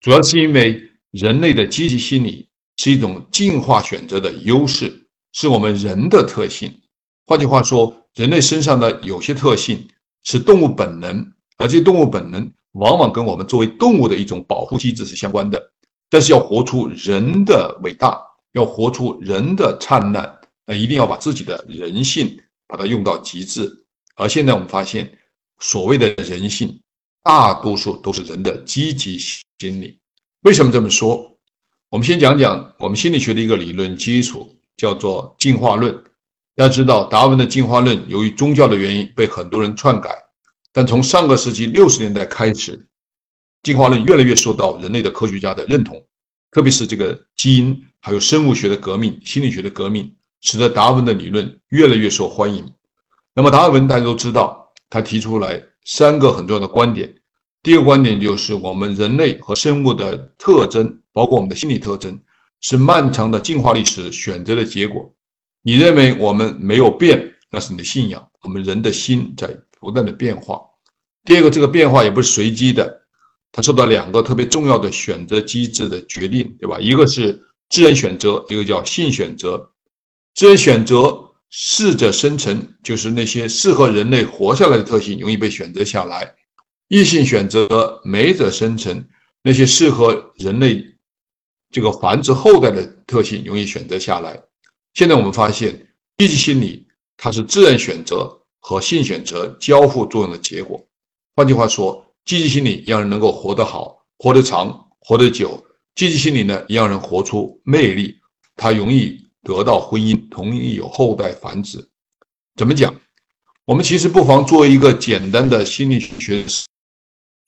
[0.00, 0.88] 主要是因为。
[1.12, 4.90] 人类的积极心理是一种进化选择的优势，
[5.34, 6.72] 是我们人的特性。
[7.26, 9.86] 换句话说，人类身上的有些特性
[10.24, 15.62] 是动物本能，而这些动物本能往往跟我们作为动物的一种保护机制是相关的。
[16.08, 18.18] 但是要活出人的伟大，
[18.52, 23.70] 要活出人的灿烂，那一定要把自己的人性把它用到极致。
[24.14, 25.18] 而现在我们发现，
[25.58, 26.80] 所谓的人性，
[27.22, 29.98] 大多数都是人的积极心理。
[30.42, 31.38] 为什么这么说？
[31.88, 35.94] 我们先讲讲我们心理学的一个理论基础，叫做进化论。
[36.54, 40.10] 大家知道，达尔文的进化论由于宗教的原因被很多人篡改，
[40.72, 42.86] 但从上个世纪六十年代开始，
[43.62, 46.06] 进化论越来越受到人类的科学家的认同，
[46.50, 52.70] 特别是这个基因还有生物学的革命、心理学的革命，使得达尔文的理论越来越受欢迎。
[53.34, 57.14] 那么，达尔文大家都知道，他提出来三个很重要的观点。
[57.62, 62.20] 第一个观点就是，我们人类和生物的特征，包括我们的心理特征，
[62.60, 65.14] 是漫长的进化历史选择的结果。
[65.62, 68.28] 你认为我们没有变，那是你的信仰。
[68.42, 70.60] 我们人的心在不断的变化。
[71.24, 73.02] 第二个，这个变化也不是随机的，
[73.52, 76.80] 它受到两个特别重要的选择机制的决定，对吧？
[76.80, 79.70] 一个是自然选择，一个叫性选择。
[80.34, 86.34] 自然选择适者生存，就是那些适合人类活下来的特性容易被选择下来。
[86.88, 89.06] 异性选择没者生存，
[89.42, 90.84] 那些适合人类
[91.70, 94.42] 这个繁殖后代的特性容易选择下来。
[94.94, 100.86] 现在我们发现，积极心理它是自然选择和性选择交互作用的结果。
[101.34, 105.62] 换句话说，积极心理让人能够活得好、活得长、活得久。
[105.94, 108.16] 积极心理呢，让人活出魅力，
[108.56, 111.88] 它容易得到婚姻，同意有后代繁殖。
[112.56, 112.94] 怎么讲？
[113.64, 116.44] 我们其实不妨做一个简单的心理学。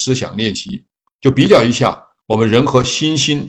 [0.00, 0.84] 思想练习，
[1.20, 3.48] 就比较一下我们人和猩猩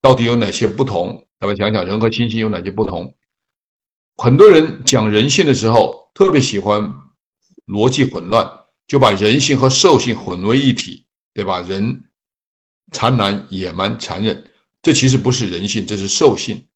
[0.00, 1.28] 到底有哪些不同？
[1.38, 3.14] 咱们想想人和猩猩有哪些不同。
[4.16, 6.92] 很多人讲人性的时候，特别喜欢
[7.66, 8.50] 逻辑混乱，
[8.88, 11.60] 就把人性和兽性混为一体，对吧？
[11.60, 12.04] 人
[12.90, 14.50] 残婪、野蛮、残忍，
[14.82, 16.66] 这其实不是人性，这是兽性。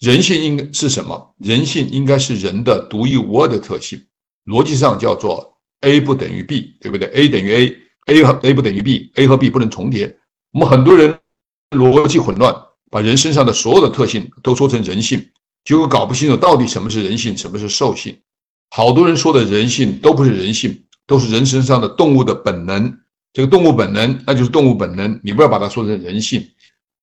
[0.00, 1.34] 人性应该是什么？
[1.38, 4.00] 人性应该是人的独一无二的特性。
[4.44, 7.76] 逻辑上叫做 A 不等于 B，对不对？A 等于 A。
[8.08, 10.16] A 和 A 不等于 B，A 和 B 不能重叠。
[10.52, 11.18] 我们很多人
[11.70, 12.54] 逻辑混乱，
[12.88, 15.28] 把人身上的所有的特性都说成人性，
[15.64, 18.16] 结果搞不清楚到底什么是人性，什么是兽性。
[18.70, 22.96] 好多人说的人性都不是人性，都是人身上的动物的本能。
[23.32, 26.48] 这个动物本能，那就是动物本能，你不要把它说成人性。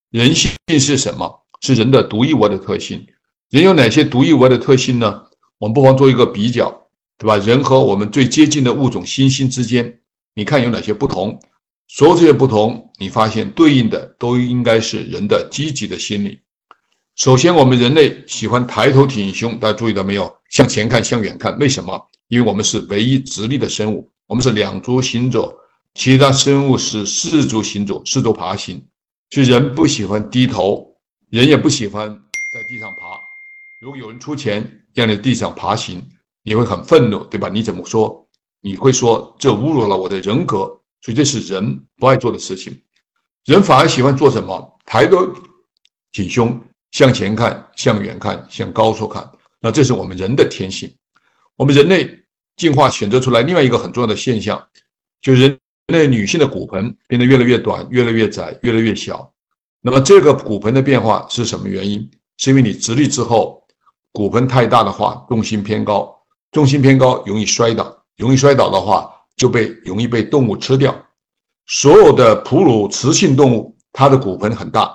[0.10, 1.43] 人性是什么？
[1.64, 3.08] 是人的独一无二的特性。
[3.50, 5.24] 人有哪些独一无二的特性呢？
[5.60, 6.70] 我们不妨做一个比较，
[7.18, 7.38] 对吧？
[7.38, 10.02] 人和我们最接近的物种猩猩之间。
[10.36, 11.40] 你看有哪些不同？
[11.88, 16.40] 所有这些不同，你发现对应的都应该是人的积极的心理。
[17.16, 20.36] 首先，我们人类喜欢抬头挺胸，大家注意到没有？
[20.50, 21.58] 向前看，向远看。
[21.60, 21.98] 为什么？
[22.28, 25.54] 因为我们是唯一直立的生物，我们是两足行走，
[25.94, 28.84] 其他生物是四足行走，四足爬行。
[29.30, 30.93] 所以人不喜欢低头，
[31.34, 32.16] 人也不喜欢
[32.52, 33.20] 在地上爬。
[33.80, 36.00] 如果有人出钱让你地上爬行，
[36.44, 37.50] 你会很愤怒，对吧？
[37.50, 38.24] 你怎么说？
[38.62, 40.58] 你会说这侮辱了我的人格，
[41.02, 42.80] 所以这是人不爱做的事情。
[43.46, 44.80] 人反而喜欢做什么？
[44.86, 45.28] 抬头
[46.12, 49.28] 挺胸，向前看，向远看，向高处看。
[49.60, 50.94] 那这是我们人的天性。
[51.56, 52.16] 我们人类
[52.58, 54.64] 进化选择出来另外一个很重要的现象，
[55.20, 59.33] 就是人类女性的骨盆变得越来越短、越来越窄、越来越小。
[59.86, 62.10] 那么这个骨盆的变化是什么原因？
[62.38, 63.62] 是因为你直立之后，
[64.14, 66.10] 骨盆太大的话，重心偏高，
[66.54, 70.96] 重心偏高容易摔倒，容易摔倒的话就被容易被动物吃掉。
[71.66, 74.90] 所有的哺乳雌性动物，它的骨盆很大，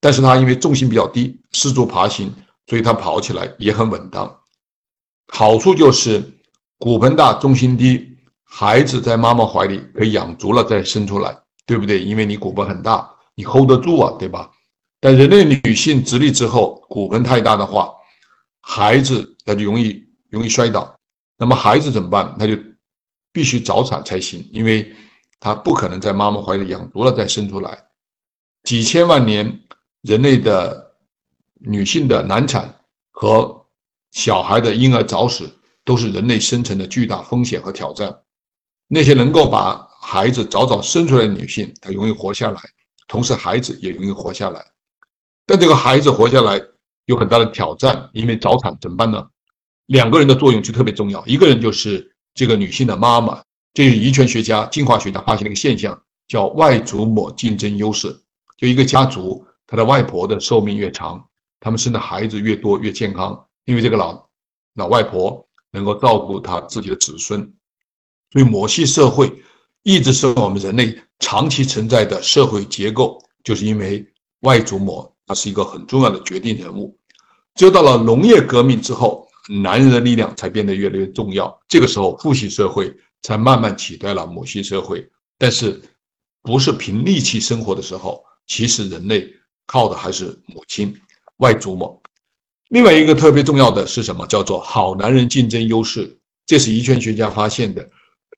[0.00, 2.34] 但是它因为重心比较低，四足爬行，
[2.66, 4.40] 所以它跑起来也很稳当。
[5.28, 6.20] 好处就是
[6.78, 12.02] 骨盆大，重心低，孩子在妈妈怀里可以养足了再生出来，对不对？
[12.02, 13.08] 因为你骨盆很大。
[13.34, 14.50] 你 hold 得住啊，对吧？
[15.00, 17.92] 但人类女性直立之后，骨盆太大的话，
[18.60, 20.96] 孩子他就容易容易摔倒。
[21.36, 22.34] 那么孩子怎么办？
[22.38, 22.56] 那就
[23.32, 24.94] 必须早产才行，因为
[25.40, 27.86] 他不可能在妈妈怀里养足了再生出来。
[28.62, 29.60] 几千万年，
[30.02, 30.94] 人类的
[31.54, 32.72] 女性的难产
[33.10, 33.66] 和
[34.12, 35.50] 小孩的婴儿早死，
[35.84, 38.16] 都是人类生存的巨大风险和挑战。
[38.86, 42.60] 那些能够把孩子早早生出来的女性，她容易活下来。
[43.12, 44.64] 同时，孩子也容易活下来，
[45.44, 46.58] 但这个孩子活下来
[47.04, 49.22] 有很大的挑战，因为早产怎么办呢？
[49.84, 53.42] 两个人的作用就特别重要，一个人就是这个女性的妈妈。
[53.74, 58.18] 这是遗传学家、进化学家发现的一个现象，叫外祖母竞争优势。
[58.56, 61.22] 就一个家族，他的外婆的寿命越长，
[61.60, 64.26] 他们生的孩子越多越健康，因为这个老
[64.76, 67.40] 老外婆能够照顾他自己的子孙。
[68.30, 69.41] 所以，母系社会
[69.82, 70.96] 一直是我们人类。
[71.18, 74.04] 长期存在的社会结构，就是因为
[74.40, 76.98] 外祖母，她是一个很重要的决定人物。
[77.54, 81.56] 只有到了农业革命之后，男人的力量才变得越来越重要。
[81.68, 82.92] 这个时候，父系社会
[83.22, 85.08] 才慢慢取代了母系社会。
[85.38, 85.80] 但是，
[86.42, 89.32] 不是凭力气生活的时候，其实人类
[89.66, 90.92] 靠的还是母亲、
[91.36, 92.02] 外祖母。
[92.70, 94.26] 另外一个特别重要的是什么？
[94.26, 96.18] 叫做好男人竞争优势。
[96.46, 97.88] 这是遗传学家发现的，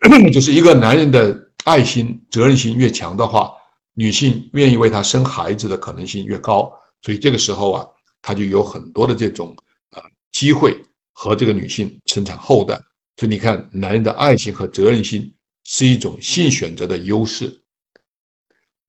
[0.33, 1.43] 就是一个男人的。
[1.65, 3.51] 爱心、责任心越强的话，
[3.95, 6.71] 女性愿意为他生孩子的可能性越高。
[7.01, 7.87] 所以这个时候啊，
[8.21, 9.57] 他就有很多的这种
[9.93, 10.79] 呃机会
[11.15, 12.75] 和这个女性生产后代。
[13.17, 15.33] 所以你看，男人的爱心和责任心
[15.65, 17.63] 是一种性选择的优势。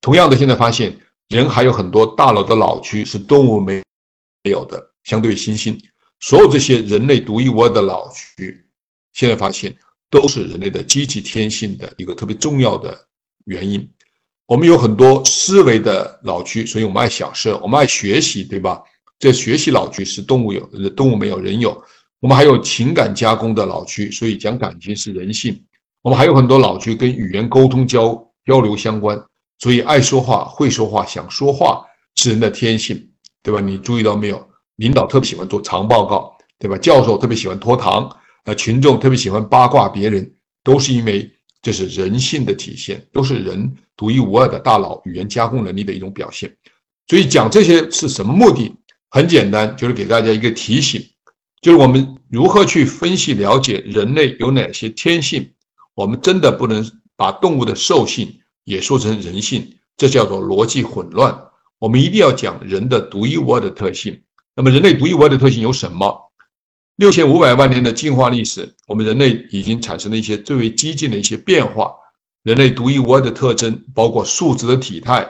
[0.02, 3.82] 同样的，现在发现人还有很多大脑的脑区是动物没
[4.44, 5.80] 没有的，相对于猩猩，
[6.20, 8.68] 所有这些人类独一无二的脑区，
[9.14, 9.74] 现在发现。
[10.10, 12.98] 都是人类的积极天性的一个特别重要的
[13.46, 13.90] 原因。
[14.48, 18.82] 我们有很多思维的脑区，所以我们爱享受，我们爱学习，对吧？
[19.18, 20.60] 这学习脑区是动物有，
[20.92, 21.84] 动物没有，人有。
[22.20, 25.60] 我们还有情感加工的脑区，所以讲感情是人性。
[26.02, 28.14] 我们还有很多脑区跟语言沟通交
[28.46, 29.20] 交流相关，
[29.60, 31.84] 所以爱说话、会说话、想说话
[32.16, 33.10] 是人的天性，
[33.42, 33.60] 对吧？
[33.60, 34.48] 你注意到没有？
[34.76, 36.78] 领导特别喜欢做长报告，对吧？
[36.78, 38.16] 教授特别喜欢拖堂。
[38.46, 40.32] 那群众特别喜欢八卦别人，
[40.64, 41.30] 都是因为
[41.62, 46.56] 这是人性的体现，都是人独一无二的大脑语言加工能力的一种表现。
[47.08, 48.72] 所以讲这些是什么目的？
[49.10, 51.02] 很简单，就是给大家一个提醒，
[51.62, 55.52] 就是我们如何去分析了解人类有哪些天性。
[55.94, 61.36] 我们真的不能把动物的兽性也说成人性，这叫做逻辑混乱。
[61.80, 64.22] 我们一定要讲人的独一无二的特性。
[64.56, 66.25] 那么人类独一无二的特性有什么？
[66.98, 71.94] 六千五百万年的进化历史，我们人类已经产生了一些最为激进的一些变化。
[72.44, 75.30] 人类独一无二的特征包括竖直的体态、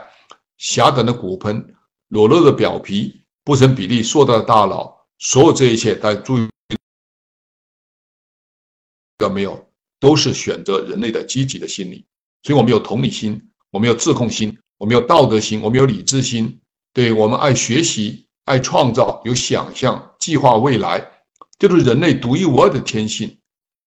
[0.58, 1.74] 狭短的骨盆、
[2.08, 4.94] 裸露的表皮、不成比例硕大的大脑。
[5.18, 6.48] 所有这一切，大家注意
[9.18, 9.66] 到没有？
[9.98, 12.04] 都是选择人类的积极的心理。
[12.42, 16.60] 所以我们有同理心，我们有自控心，我们有道德心，我们有理智心。
[16.92, 21.10] 对我们爱学习、爱创造、有想象、计划未来。
[21.58, 23.38] 这都是人类独一无二的天性，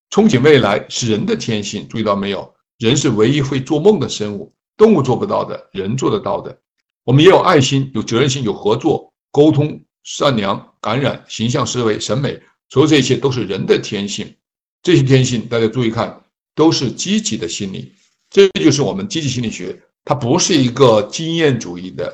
[0.09, 1.87] 憧憬未来是人的天性。
[1.87, 2.53] 注意到没有？
[2.77, 6.57] 人是唯一会做梦的生物，动物做不到的，人做得到的。
[7.03, 14.35] 我们也有爱心、有责任心、有合作、沟通、善良、感染、形象思维、审美，所有这些都是人的天性。
[14.81, 16.23] 这些天性，大家注意看，
[16.55, 17.93] 都是积极的心理。
[18.29, 22.11] 这就是我们积极心理学，它不是一个经验主义的，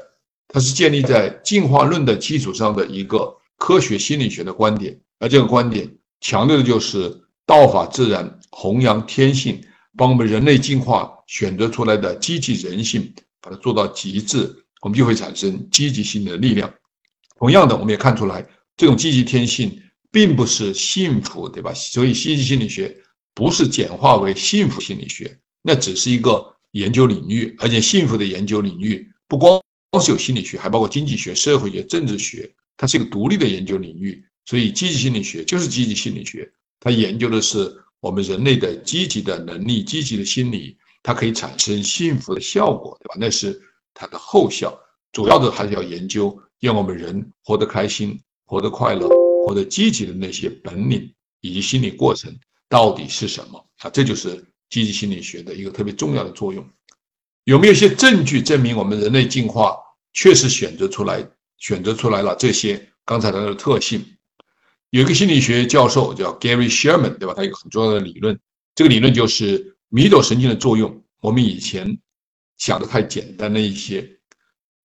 [0.48, 5.00] 它是建立在进化论的基础上的一个科学心理学的观点。
[5.20, 5.90] 而这个观点
[6.22, 9.62] 强调的就是道法自然，弘扬天性，
[9.98, 16.74] 帮我们人类进化选择出来的积极人性，把它做到极致，我们就会产生积极性的力量。
[17.38, 21.74] 同样的，我们也看出来，这种积极天性并不是幸福，对吧？
[21.74, 22.96] 所以，积极心理学
[23.34, 27.56] 不是简化为幸福心理学，那只是一个研究领域。
[27.60, 29.62] 而且，幸福的研究领域不光
[29.92, 34.24] 光是有心理学，还包括经济学、社会学、政治学，它是一个独立的研究领域。
[34.46, 43.16] 所以，积极心理学就是积极心理学，它研究的是我们人类的积极的能力、积极的心理，它可以产生幸福的效果，对吧？
[43.18, 43.60] 那是
[43.94, 44.78] 它的后效。
[45.12, 52.38] 主要的还是要研究，让我们人活得开心、活得快乐、活得积极的那些本领以及心理过程
[52.68, 53.90] 到底是什么啊？
[53.90, 56.68] 这就是积极心理学的一个特别重要的作用。
[57.46, 59.78] 有没有一些证据证明我们人类进化
[60.14, 61.26] 确实选择出来、
[61.58, 64.06] 选择出来了这些刚才的特性？
[64.96, 67.34] 有一个心理学教授叫 Gary Sherman，对吧？
[67.36, 68.40] 他有个很重要的理论，
[68.76, 71.04] 这个理论就是迷走神经的作用。
[71.20, 72.00] 我们以前
[72.56, 74.10] 想的太简单了一些，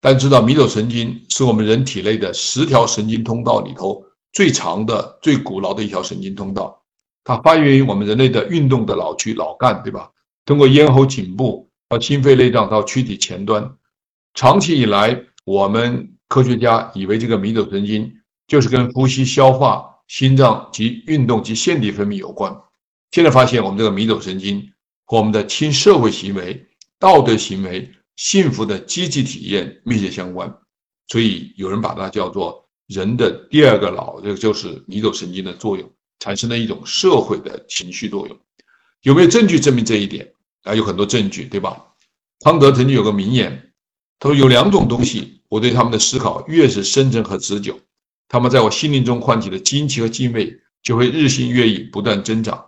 [0.00, 6.82] 但知道迷走神经是我们人体内的十条神经通道里头最长的、最古老的一条神经通道。
[7.22, 10.10] 它发源于我们人类的运动的脑区脑干，对吧？
[10.44, 11.70] 通过咽喉颈部。
[11.88, 13.76] 到心肺内脏到躯体前端，
[14.34, 18.12] 长期以来，我们科学家以为这个迷走神经
[18.48, 22.52] 就是跟呼吸、消化、心脏及运动及腺体分泌有关。
[23.12, 24.60] 现在发现，我们这个迷走神经
[25.04, 26.66] 和我们的亲社会行为、
[26.98, 30.52] 道德行为、幸福的积极体验密切相关。
[31.06, 35.88] 所以有人把它叫做人的第二个脑，这个就是迷走神经的作用，
[36.18, 38.36] 产生了一种社会的情绪作用。
[39.02, 40.34] 有没有证据证明这一点？
[40.64, 41.86] 啊，有很多证据，对吧？
[42.44, 43.72] 康德曾经有个名言，
[44.18, 47.78] 他说：“有两种东西，我对他们的思考越是深沉和持久，
[48.30, 52.64] 他们在我心灵中唤起的惊奇和敬畏就会日新月异，不断增长。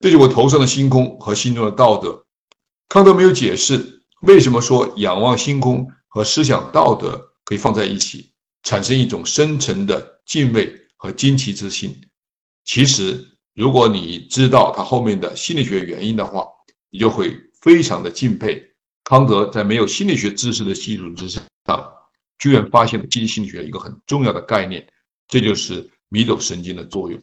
[0.00, 2.26] 这就我头上的星空和心中的道德。”
[2.90, 8.32] 康德没有解释为什么说仰望星空和思想道德可以放在一起，
[8.64, 11.96] 产生一种深沉的敬畏和惊奇之心。
[12.64, 13.24] 其实，
[13.54, 16.44] 如果你知道他后面的心理学原因的话，
[16.90, 18.60] 你就会非常的敬佩
[19.04, 21.40] 康德，在没有心理学知识的基础之上，
[22.38, 24.86] 居然发现了积极心理学一个很重要的概念，
[25.26, 27.20] 这就是迷走神经的作用。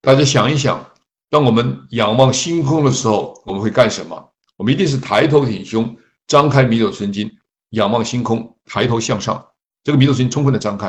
[0.00, 0.92] 大家想一想，
[1.30, 4.32] 当我们仰望星空的时候，我们会干什么？
[4.56, 5.96] 我们一定是抬头挺胸，
[6.26, 7.30] 张开迷走神经，
[7.70, 9.44] 仰望星空，抬头向上，
[9.82, 10.88] 这个迷走神经充分的张开，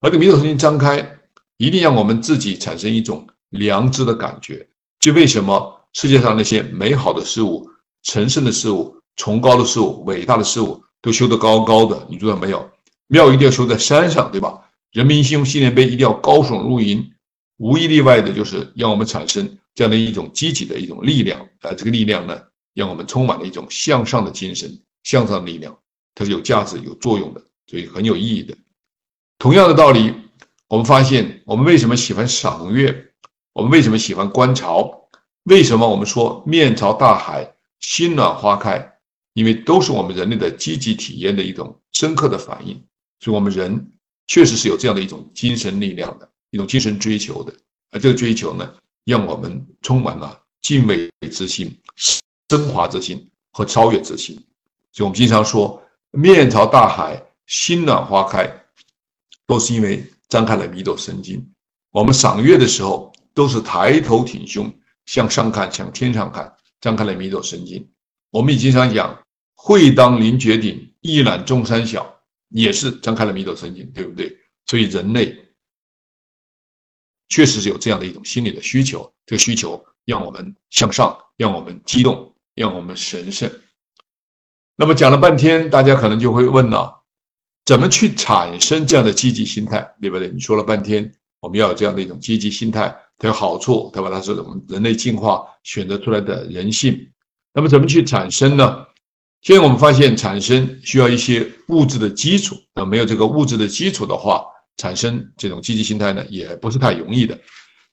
[0.00, 1.18] 而这个迷走神经张开，
[1.58, 4.68] 一定让我们自己产生一种良知的感觉。
[5.00, 5.80] 就为什么？
[5.92, 7.70] 世界上那些美好的事物、
[8.02, 12.06] 神圣的事物、崇高的事物、伟大的事物，都修得高高的。
[12.08, 12.70] 你知道没有？
[13.08, 14.58] 庙一定要修在山上，对吧？
[14.92, 17.12] 人民英雄纪念碑一定要高耸入云，
[17.58, 21.38] 无一例外的就是让我们产生这样的一种积极的一种力量。
[21.60, 22.40] 啊，这个力量呢，
[22.72, 25.76] 让我们充满了一种向上的精神、向上的力量，
[26.14, 28.56] 它是有价值、有作用的，所以很有意义的。
[29.38, 30.14] 同样的道理，
[30.68, 33.10] 我们发现，我们为什么喜欢赏月？
[33.52, 35.08] 我们为什么喜欢观潮？
[35.42, 38.93] 为什么我们说面朝大海，心暖花开？
[39.34, 42.82] 因为都是我们人类的积极体验的一种深刻的反应。
[43.20, 43.92] 所以，我们人
[44.26, 47.52] 确实是有这样的一种精神力量的一种精神追求的。
[47.90, 48.74] 而这个追求呢，
[49.04, 51.76] 让我们充满了敬畏之心、
[52.48, 54.34] 升华之心和超越之心。
[54.92, 58.50] 所以我们经常说面朝大海，心暖花开，
[59.46, 61.44] 都是因为张开了迷走神经。
[61.90, 64.72] 我们赏月的时候，都是抬头挺胸。
[65.06, 67.86] 向上看，向天上看，张开了迷走神经。
[68.30, 69.22] 我们也经常讲
[69.66, 72.20] “会当凌绝顶，一览众山小”，
[72.52, 74.36] 也是张开了迷走神经，对不对？
[74.66, 75.34] 所以人类
[77.30, 83.50] 确实是有这样的一种心理的需求，这个需求让我们向上，让我们激动，让我们神圣。
[84.76, 87.02] 那么讲了半天，大家可能就会问了：
[87.64, 90.28] 怎么去产生这样的积极心态，对不对？
[90.28, 91.10] 你说了半天，
[91.40, 92.94] 我们要有这样的一种积极心态。
[93.16, 94.10] 它有好处，对吧？
[94.10, 97.10] 它是我们人类进化选择出来的人性。
[97.54, 98.86] 那么怎么去产生呢？
[99.44, 102.56] 现在我们发现，产生需要一些物质的基础。
[102.74, 104.42] 那没有这个物质的基础的话，
[104.78, 107.38] 产生这种积极心态呢，也不是太容易的。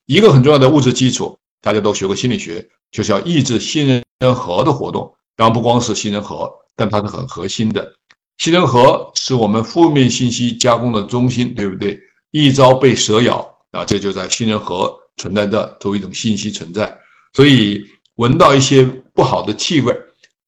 [0.05, 5.13] 一个很重要的物质基础，大家都学过心理学，就是要抑制杏仁核的活动。
[5.35, 7.95] 当然不光是杏仁核，但它是很核心的。
[8.37, 11.99] 杏仁核是我们负面信息加工的中心，对不对？
[12.31, 14.97] 一朝被蛇咬啊，这就在杏仁核。
[15.17, 16.97] 存在的作为一种信息存在，
[17.33, 17.85] 所以
[18.15, 18.83] 闻到一些
[19.13, 19.93] 不好的气味，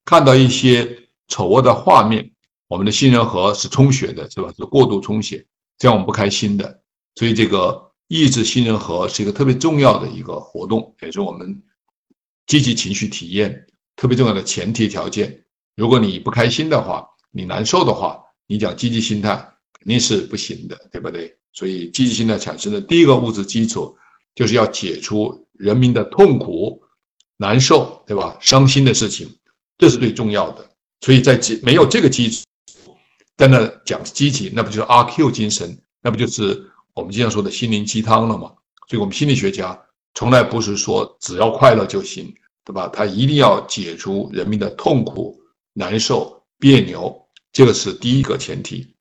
[0.04, 2.30] 看到一些丑恶的画面，
[2.68, 4.52] 我们的杏仁核是充血的，是吧？
[4.56, 5.46] 是过度充血，
[5.78, 6.82] 这样我们不开心的。
[7.14, 11.62] 所以这个抑制杏仁核是一个特别重要的一个活动，也是我们
[12.46, 15.44] 积极情绪体验特别重要的前提条件。
[15.76, 19.36] 如果你不开心的话，你难受的话，你讲积极心态
[19.78, 21.36] 肯定是不行的，对不对？
[21.52, 23.96] 所以积极心态产生的第一个物质基础。
[24.34, 26.82] 就是要解除人民的痛苦、
[27.36, 28.36] 难受，对吧？
[28.40, 29.28] 伤心的事情，
[29.84, 30.66] 这是最重要的。
[31.02, 32.42] 所以在基没有这个基础，
[33.36, 35.78] 在那讲积极，那不就是阿 Q 精神？
[36.00, 38.50] 那不就是我们经常说的心灵鸡汤了吗？
[38.88, 39.78] 所以，我们心理学家
[40.14, 42.88] 从来不是说只要快乐就行，对吧？
[42.88, 45.38] 他一定要解除人民的痛苦、
[45.74, 47.14] 难受、别扭，
[47.52, 48.94] 这个是第一个前提。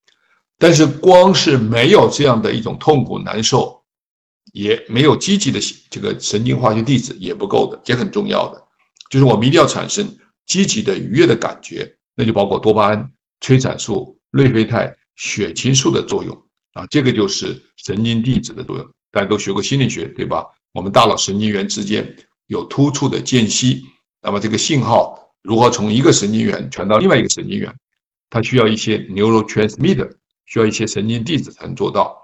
[0.58, 3.82] 但是光是没有这样的一种痛苦、难受，
[4.52, 5.60] 也没有积极的
[5.90, 8.62] 这个神经化学递质也不够的，也很重要的，
[9.10, 10.06] 就是我们一定要产生
[10.46, 16.36] 积极的愉悦的感觉，那就包括多巴胺、催产素、内啡肽、血清素的作用
[16.74, 18.90] 啊，这个就是神经递质的作用。
[19.12, 20.46] 大家都学过心理学，对吧？
[20.72, 22.16] 我们大脑神经元之间
[22.48, 23.84] 有突触的间隙，
[24.22, 27.74] 那么这个信号如何从一个神经元传到另外一个神经元？
[28.30, 30.12] 它需要一些 neurotransmitter，
[30.46, 32.18] 需要一些神经递质才能做到。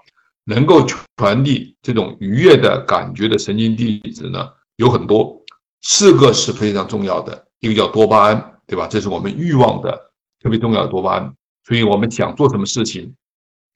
[0.44, 0.84] 能够
[1.16, 5.40] 传递这种愉悦的感觉的神经递质呢，有很多，
[5.82, 7.46] 四个是非常重要的。
[7.60, 8.86] 一个叫多巴胺，对吧？
[8.88, 11.34] 这是我们欲望的特别重要的多巴胺，
[11.64, 13.14] 所以我们想做什么事情，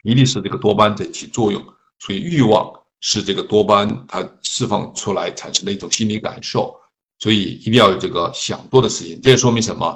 [0.03, 1.65] 一定是这个多巴胺在起作用。
[2.01, 2.73] 所以欲望。
[3.07, 6.75] 是这个多巴胺它释放出来产生的一种心理感受，
[7.19, 9.21] 所以一定要有这个想做的事情。
[9.21, 9.95] 这说明什么？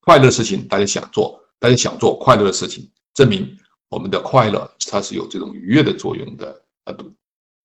[0.00, 3.54] 快乐的事情大家想做，大家想做快乐的事情，证明
[3.90, 6.96] 我们的快乐它是有这种愉悦的作用的啊。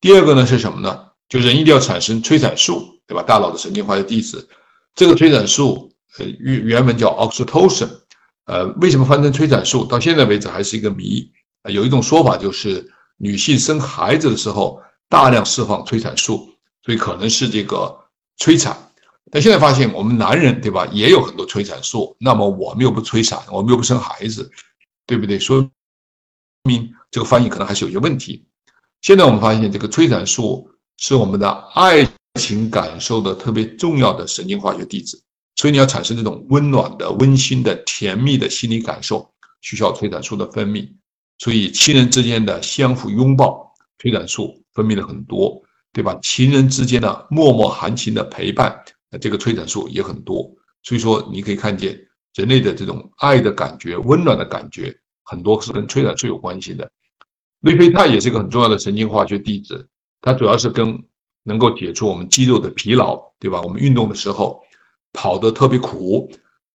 [0.01, 1.07] 第二个呢是什么呢？
[1.29, 3.23] 就人一定要产生催产素，对吧？
[3.23, 4.45] 大脑的神经化学递质，
[4.99, 7.89] 这个催产素呃原原文叫 oxytocin，
[8.43, 9.85] 呃，为什么翻成催产素？
[9.85, 11.31] 到现在为止还是一个谜。
[11.69, 12.91] 有一种说法就是。
[13.21, 16.47] 女性生孩子的时候大量释放催产素，
[16.85, 17.93] 所以可能是这个
[18.37, 18.77] 催产。
[19.29, 24.49] 但现在发现我们男人对吧也有很多催产素，那么我们又不催产，我们又不生孩子，
[25.05, 25.37] 对不对？
[25.37, 25.69] 说
[26.63, 28.45] 明这个翻译可能还是有些问题。
[29.01, 32.07] 现在我们发现这个催产素是我们的爱
[32.39, 35.21] 情感受的特别重要的神经化学递质，
[35.55, 39.29] 所以你要产生这种温暖的、温馨的、甜蜜的心理感受，
[39.61, 40.89] 需要催产素的分泌。
[41.37, 45.61] 所以，亲人之间的相互拥抱，催产素分泌了很多，
[45.93, 46.17] 对吧？
[46.21, 48.77] 情人之间的默默含情的陪伴，
[49.21, 50.49] 这个催产素也很多。
[50.83, 51.97] 所以说，你可以看见
[52.35, 56.89] 人类的这种爱的感觉、温暖的感觉，很多是跟催产素有关系的。
[57.61, 59.87] 内啡肽也是一个很重要的神经化学递质，
[60.21, 61.01] 它主要是跟
[61.43, 63.61] 能够解除我们肌肉的疲劳，对吧？
[63.61, 64.61] 我们运动的时候
[65.13, 66.31] 跑得特别苦，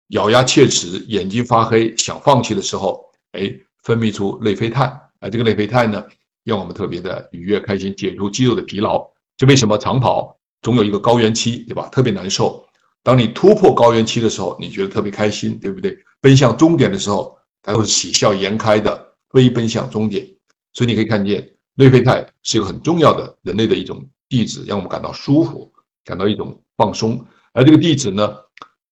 [0.09, 3.53] 咬牙切齿，眼睛发黑，想放弃的时候，哎。
[3.83, 4.85] 分泌出内啡肽
[5.21, 6.05] 啊，这个内啡肽呢，
[6.43, 9.03] 让我们特别的愉悦开心，解除肌肉的疲劳。
[9.37, 11.89] 就为什么长跑总有一个高原期，对吧？
[11.89, 12.63] 特别难受。
[13.01, 15.97] 当你突破高原期的时候，你觉得特别开心，对不对？
[16.21, 20.27] 奔向终点的时候，它都是喜笑颜开的，飞奔向终点。
[20.73, 25.69] 所以你可以看见，内啡肽是一个很重要的人类的一种地址，让我们感到舒服，
[26.05, 27.23] 感到一种放松。
[27.51, 28.33] 而这个地址呢，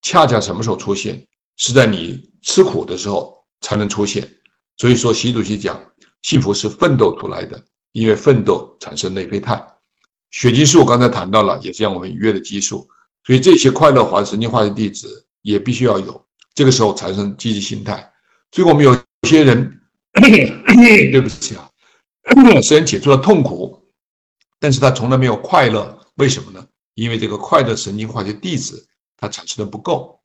[0.02, 1.26] 恰恰什么时候出现？
[1.56, 4.30] 是在你吃苦的时候才能出现。
[4.76, 5.82] 所以说，习主席讲，
[6.24, 7.64] 幸福是奋斗出来的，
[7.94, 9.66] 因为奋斗产生内啡肽、
[10.32, 10.84] 血激素。
[10.84, 12.86] 刚才谈到了，也是让我们愉悦的激素。
[13.24, 15.08] 所以这些快乐环神经化学地址
[15.42, 18.12] 也必须要有，这个时候产生积极心态。
[18.52, 18.94] 所以我们有
[19.26, 19.80] 些人，
[20.14, 21.70] 对不起啊，
[22.62, 23.82] 虽然解除了痛苦，
[24.60, 26.68] 但是他从来没有快乐，为什么呢？
[26.95, 28.88] 因为这个快乐神经化学递质
[29.18, 30.20] 它产生的不够。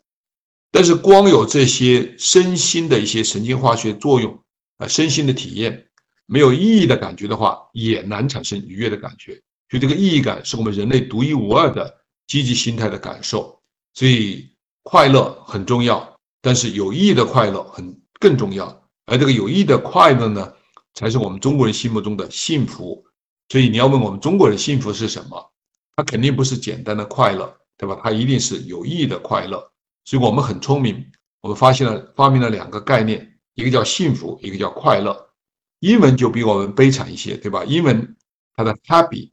[0.70, 4.39] 但是光有这些身心的一些神经化学作用。
[4.78, 5.87] 啊，身心的体验
[6.26, 9.41] 没有意义的感觉的话，也难产生愉悦的感觉。
[9.70, 11.95] 所以这个意义感是我们人类独一无二的
[12.26, 13.57] 积极心态的感受。
[13.93, 14.51] 所以
[14.82, 18.66] 快乐很重要，但是有意义的快乐很更重要。
[19.07, 20.53] 而这个有意义的快乐呢，
[20.95, 23.05] 才是我们中国人心目中的幸福。
[23.49, 25.53] 所以你要问我们中国人幸福是什么？
[25.97, 28.01] 它肯定不是简单的快乐，对吧？
[28.03, 29.59] 它一定是有意义的快乐。
[30.05, 31.05] 所以我们很聪明，
[31.40, 33.30] 我们发现了发明了两个概念。
[33.55, 35.30] 一个叫幸福，一个叫快乐。
[35.78, 37.64] 英文就比我们悲惨一些，对吧？
[37.64, 38.16] 英文
[38.57, 39.30] 它的 happy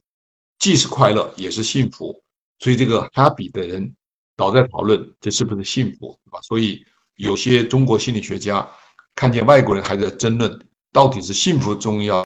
[0.60, 2.22] 既是快乐也是幸福，
[2.60, 3.92] 所以这个 happy 的人
[4.36, 6.40] 老在讨论这是不是幸福，对吧？
[6.42, 6.84] 所以
[7.16, 8.68] 有些中国心理学家
[9.16, 12.24] 看见外国人还在争论到底是幸福重要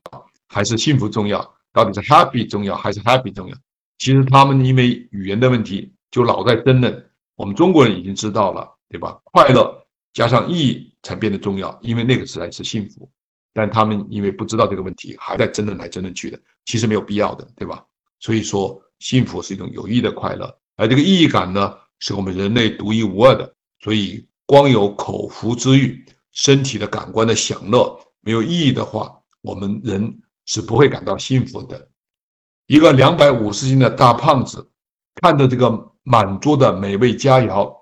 [0.49, 3.57] 还是幸福重要，到底是 happy 重要还是 happy 重要？
[3.99, 7.11] 其实他们因为语言的问题就老在争论。
[7.37, 9.21] 我们中国人已经知道了，对吧？
[9.25, 10.93] 快乐加上意义。
[11.03, 13.09] 才变得重要，因为那个时代是幸福，
[13.55, 17.85] 但他们因为不知道这个问题，还在争论来争论去的，其实没有必要的，对吧？
[18.19, 23.55] 所以说，幸福是一种有益的快乐，而这个意义感呢，是我们人类独一无二的。
[23.79, 30.13] 所以，光有口腹之欲、身体的感官的享乐，没有意义的话，我们人
[30.47, 31.89] 是不会感到幸福的。
[32.67, 34.71] 一个两百五十斤的大胖子，
[35.21, 37.73] 看着这个满桌的美味佳肴，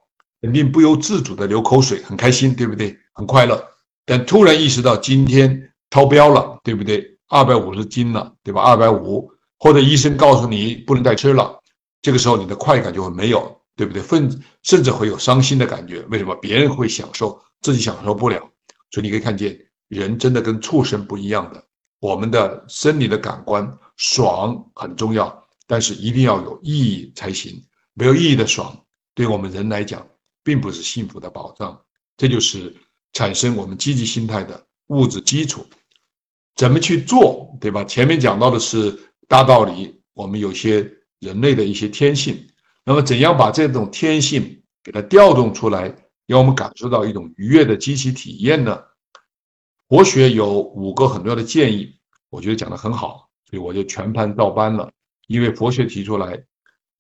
[0.42, 2.98] 肯定不由自主的流口水，很开心，对不对？
[3.12, 3.64] 很快乐，
[4.04, 7.16] 但突然意识到今天超标了，对不对？
[7.28, 8.60] 二百五十斤了，对吧？
[8.60, 11.58] 二百五，或者医生告诉你不能再吃了，
[12.02, 14.02] 这个时候你的快感就会没有，对不对？
[14.02, 16.00] 甚甚至会有伤心的感觉。
[16.10, 16.34] 为什么？
[16.36, 18.38] 别人会享受，自己享受不了。
[18.90, 19.58] 所以你可以看见，
[19.88, 21.64] 人真的跟畜生不一样的。
[22.04, 27.58] 我们的生理的感官爽很重要，但是一定要有意义才行。
[27.94, 28.78] 没有意义的爽，
[29.14, 30.06] 对我们人来讲，
[30.42, 31.80] 并不是幸福的保障。
[32.18, 32.76] 这就是
[33.14, 35.64] 产生我们积极心态的物质基础。
[36.56, 37.82] 怎么去做，对吧？
[37.84, 38.94] 前面讲到的是
[39.26, 40.86] 大道理，我们有些
[41.20, 42.46] 人类的一些天性。
[42.84, 45.84] 那么，怎样把这种天性给它调动出来，
[46.26, 48.78] 让我们感受到一种愉悦的积极体验呢？
[49.88, 51.96] 佛学有五个很重要的建议，
[52.30, 54.90] 我觉得讲的很好，所以我就全盘照搬了。
[55.26, 56.44] 因为佛学提出来，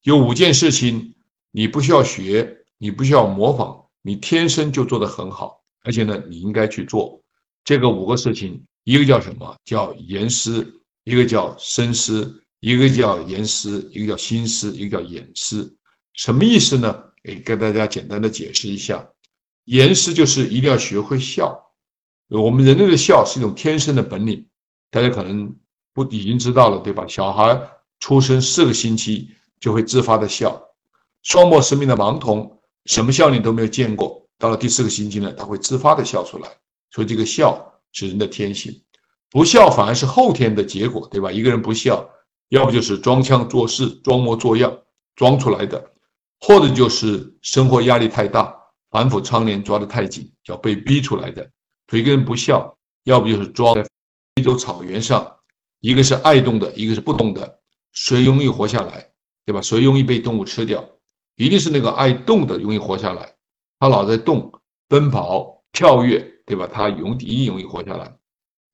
[0.02, 1.14] 有五件事情，
[1.50, 7.22] 你不需要学，你不需要模仿，你天生就做得很好，而且呢，你应该去做
[7.64, 8.64] 这个五个事情。
[8.84, 9.56] 一个叫什么？
[9.64, 15.74] 叫言思，一个叫深思，一个叫言思，一个叫心思，一个叫眼思。
[16.12, 17.02] 什么意思呢？
[17.24, 19.08] 诶，跟大家简单的解释一下。
[19.64, 21.63] 言思就是一定要学会笑。
[22.40, 24.46] 我们人类的笑是一种天生的本领，
[24.90, 25.54] 大家可能
[25.92, 27.06] 不已经知道了，对吧？
[27.06, 27.60] 小孩
[28.00, 29.30] 出生四个星期
[29.60, 30.60] 就会自发的笑。
[31.22, 36.48] 双目失明的盲童什么笑你都没有见过，到了第四个星期呢，他会自发的笑出来。
[36.90, 37.70] 所以这个笑。
[37.96, 38.82] 是人的天性，
[39.30, 41.30] 不笑反而是后天的结果，对吧？
[41.30, 42.04] 一个人不笑，
[42.48, 44.76] 要不就是装腔作势、装模作样
[45.14, 45.92] 装出来的，
[46.40, 48.52] 或者就是生活压力太大，
[48.90, 51.48] 反腐倡廉抓得太紧，叫被逼出来的。
[51.94, 53.72] 所以一个人不笑，要不就是装。
[53.76, 53.86] 在
[54.34, 55.36] 非洲草原上，
[55.78, 57.60] 一个是爱动的，一个是不动的，
[57.92, 59.12] 谁容易活下来，
[59.46, 59.62] 对吧？
[59.62, 60.84] 谁容易被动物吃掉？
[61.36, 63.32] 一定是那个爱动的容易活下来，
[63.78, 64.52] 他老在动、
[64.88, 66.32] 奔跑、跳跃。
[66.46, 66.68] 对吧？
[66.70, 68.18] 他容易容易活下来，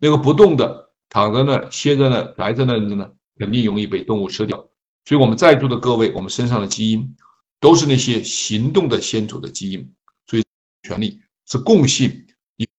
[0.01, 3.09] 那个不动的躺在那、歇在那、宅在那的呢，
[3.39, 4.57] 肯定容易被动物吃掉。
[5.05, 7.15] 所以我们在座的各位，我们身上的基因
[7.61, 9.95] 都是那些行动的先祖的基因，
[10.27, 10.45] 所以
[10.83, 12.27] 权利是共性。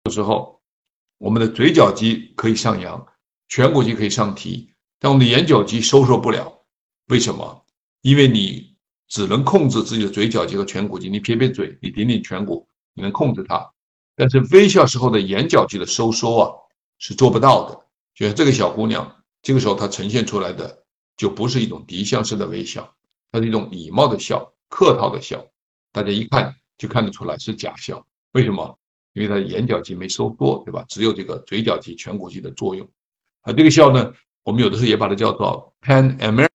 [0.06, 0.62] 有时候
[1.18, 3.06] 我们的嘴角肌可以上扬，
[3.50, 6.66] 颧骨肌可以上提，但我们的眼角肌收缩不了。
[7.08, 7.66] 为什么？
[8.02, 8.76] 因为你
[9.08, 13.72] 只能控制自己的嘴角肌和颧骨肌，你撇撇嘴，你顶顶颧骨，你能控制它。
[14.16, 16.52] 但是微笑时候的眼角肌的收缩啊，
[16.98, 17.80] 是做不到的。
[18.16, 20.84] 就像这个小姑娘，这个时候她呈现出来的
[21.16, 22.92] 就不是一种敌向式的微笑，
[23.32, 25.46] 它是一种礼貌的笑、客套的笑，
[25.92, 28.04] 大家一看就看得出来是假笑。
[28.32, 28.80] 为什么？
[29.14, 30.86] 因为她眼角肌没收缩，对吧？
[30.88, 32.88] 只有这个嘴角肌、颧骨肌的作用。
[33.42, 36.48] 啊，这个笑呢，我们有的时候也把它叫做 pan American，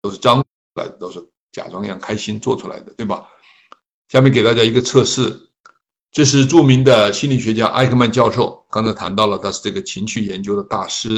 [0.00, 0.38] 都是张
[0.74, 3.28] 来的，都是假装一样开心做出来的，对吧？
[4.08, 5.48] 下面给大家一个测试。
[6.10, 11.08] 这是著名的心理学家艾克曼教授，刚才谈到了，他是这个情绪研究的大师。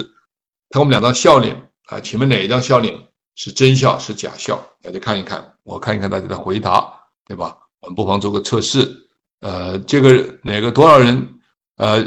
[0.71, 2.97] 看我们两张笑脸啊，请问哪一张笑脸
[3.35, 4.65] 是真笑是假笑？
[4.81, 6.95] 大家看一看，我看一看大家的回答，
[7.27, 7.59] 对吧？
[7.81, 9.04] 我们不妨做个测试。
[9.41, 11.41] 呃，这个哪个多少人？
[11.77, 12.05] 呃，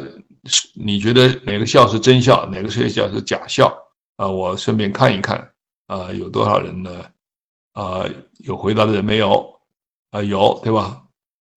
[0.76, 3.76] 你觉得哪个笑是真笑，哪个是笑是假笑？
[4.16, 5.52] 啊，我顺便看一看，
[5.88, 7.06] 啊，有多少人呢？
[7.74, 8.06] 啊，
[8.40, 9.60] 有回答的人没有？
[10.12, 11.04] 啊，有，对吧？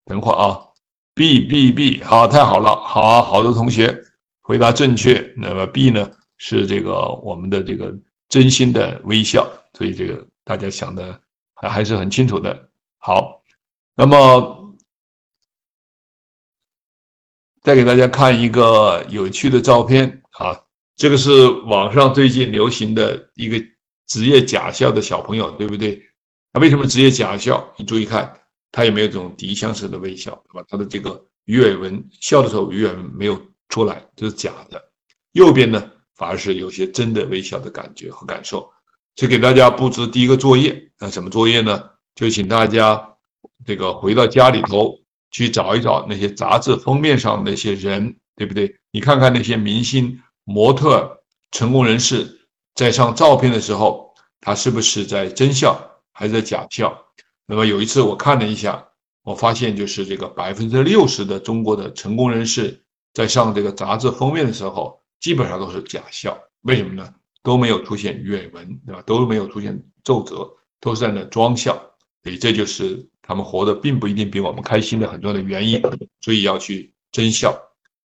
[0.04, 0.66] 等会啊。
[1.14, 4.02] B B B，好，太好了，好，好多同学
[4.40, 5.34] 回答正确。
[5.36, 7.94] 那么 B 呢，是这个我们的这个
[8.28, 11.20] 真心的微笑，所以这个大家想的
[11.54, 12.68] 还还是很清楚的。
[12.98, 13.42] 好，
[13.94, 14.59] 那么
[17.62, 20.60] 再给大家看一个有趣的照片啊，
[20.96, 23.62] 这个是网上最近流行的一个
[24.06, 26.02] 职业假笑的小朋友，对不对？
[26.52, 27.72] 他为什么职业假笑？
[27.76, 28.36] 你注意看。
[28.72, 30.64] 他也没有这种敌向式的微笑，对吧？
[30.68, 33.36] 他的这个鱼尾纹笑的时候鱼尾纹没有
[33.68, 34.80] 出来，这是假的。
[35.32, 38.70] 右边呢，反而是有些真的微笑的感觉和感受。
[39.16, 41.82] 就给大家布置第一个作业，那什么作业呢？
[42.14, 43.16] 就请大家
[43.66, 44.99] 这个回到家里头
[45.30, 48.76] 去找一找那些杂志封面上那些人，对不对？
[48.90, 55.80] 你看看那些明星、模特、成功人士在上照片的时候，他是不是在真笑
[56.12, 57.06] 还是在假笑？
[57.46, 58.88] 那么有一次我看了一下，
[59.22, 66.38] 我发现就是这个百分之六十的中国的成功人士在上这个杂志封面的时候，基本上都是假笑。
[66.62, 67.12] 为什么呢？
[67.42, 69.02] 都没有出现鱼尾纹，对吧？
[69.06, 70.48] 都没有出现皱褶，
[70.80, 71.74] 都是在那装笑。
[72.22, 75.80] 所以这就是他们活得并不一定比我们开心的很多的原因。
[76.20, 77.56] 所以要去真笑。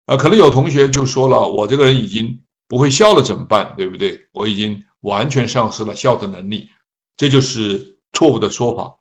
[0.07, 3.75] 啊，可能有同学就说了，我这个人已经不会笑了，怎么办？
[3.77, 4.27] 对不对？
[4.33, 6.69] 我已经完全丧失了笑的能力，
[7.17, 8.93] 这就是错误的说法。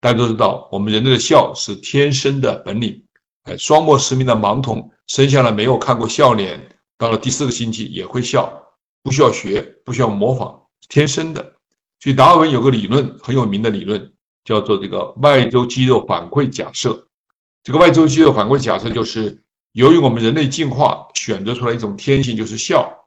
[0.00, 3.02] 大家都知道，我们人类的笑是天生的本领。
[3.44, 6.60] 哎，双目失明的盲童生下来没有看过笑脸，
[6.98, 8.52] 到了第四个星期也会笑，
[9.02, 10.60] 不需要学，不需要模仿，
[10.90, 11.54] 天生的。
[12.00, 14.12] 所以达尔文有个理论很有名的理论，
[14.44, 17.08] 叫做这个外周肌肉反馈假设。
[17.62, 19.42] 这个外周肌肉反馈假设就是，
[19.72, 23.06] 由于我们人类进化选择出来一种天性，就是笑。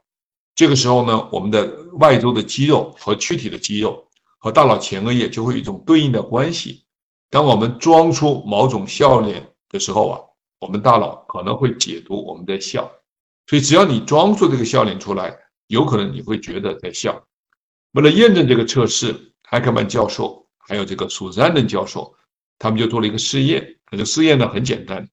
[0.55, 4.07] 这个时候呢，我们的外周的肌肉和躯体的肌肉
[4.39, 6.83] 和大脑前额叶就会有一种对应的关系。
[7.29, 10.19] 当我们装出某种笑脸的时候啊，
[10.59, 12.91] 我们大脑可能会解读我们在笑。
[13.45, 17.23] 所以只要你装出这个笑脸出来，有可能你会觉得在笑。
[17.91, 22.13] 为了验证这个测试，艾克曼教授还有这个苏珊登教授，
[22.59, 23.77] 他们就做了一个试验。
[23.89, 25.07] 这个试验呢很简单，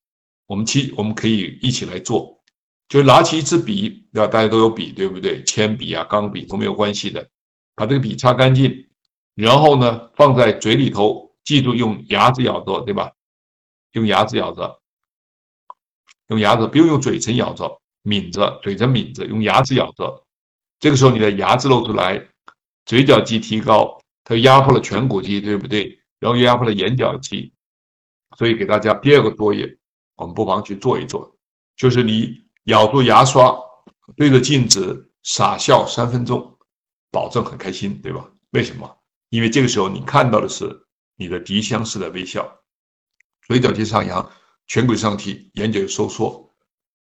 [0.46, 2.42] 我们其我们可以一起来做，
[2.88, 4.26] 就拿起一支笔，对吧？
[4.26, 5.44] 大家都有笔，对不对？
[5.44, 7.28] 铅笔啊、钢笔都没有关系的，
[7.76, 8.88] 把这个笔擦干净，
[9.36, 13.12] 然后呢放在嘴里头，记住用牙齿咬着，对吧？
[13.92, 14.80] 用牙齿咬着，
[16.26, 20.26] 用牙齿，不用用嘴唇咬着，抿着，嘴唇抿着，用牙齿咬着。
[20.80, 22.28] 这个时候你的牙齿露出来。
[22.86, 26.00] 嘴角肌提高，它压迫了颧骨肌，对不对？
[26.18, 27.52] 然后又压迫了眼角肌，
[28.38, 29.76] 所以给大家第二个作业，
[30.16, 31.36] 我们不妨去做一做，
[31.76, 33.54] 就是你咬住牙刷，
[34.16, 36.56] 对着镜子傻笑三分钟，
[37.10, 38.26] 保证很开心，对吧？
[38.52, 38.90] 为什么？
[39.28, 42.60] 因为这个时候你看到的是你的迪香式的微笑，
[43.46, 44.30] 嘴角肌上扬，
[44.68, 46.50] 颧骨上提，眼角收缩。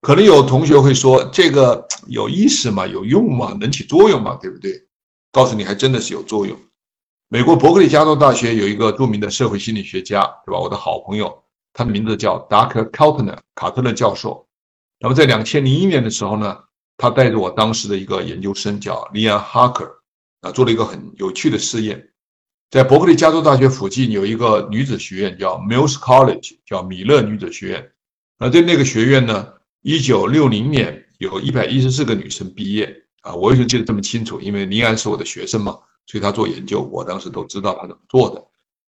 [0.02, 2.86] 可能有同学会说，这个有意思吗？
[2.86, 3.56] 有用吗？
[3.58, 4.38] 能起作用吗？
[4.42, 4.86] 对不对？
[5.32, 6.58] 告诉你，还真的是有作用。
[7.28, 10.60] 美国伯克利加州大学有一个著名的社会心理学家，对吧？
[10.60, 12.88] 我的好朋友，他的名字叫 Dr.
[12.92, 14.46] Kaltner 卡特勒教授。
[15.00, 16.56] 那么在两千零一年的时候呢，
[16.96, 19.90] 他带着我当时的一个研究生叫 Leon Harker
[20.42, 22.10] 啊，做了一个很有趣的试验。
[22.70, 27.90] 在伯克利加州大学附近有一个女子学院叫 Mills College，叫米勒女子学院。
[28.38, 29.48] 那在那个学院呢，
[29.82, 33.02] 一九六零年有一百一十四个女生毕业。
[33.22, 34.40] 啊，我为什么记得这么清楚？
[34.40, 38.44] 因为林安是我的学生嘛，所以他做研究，我当时都知道他怎么做的。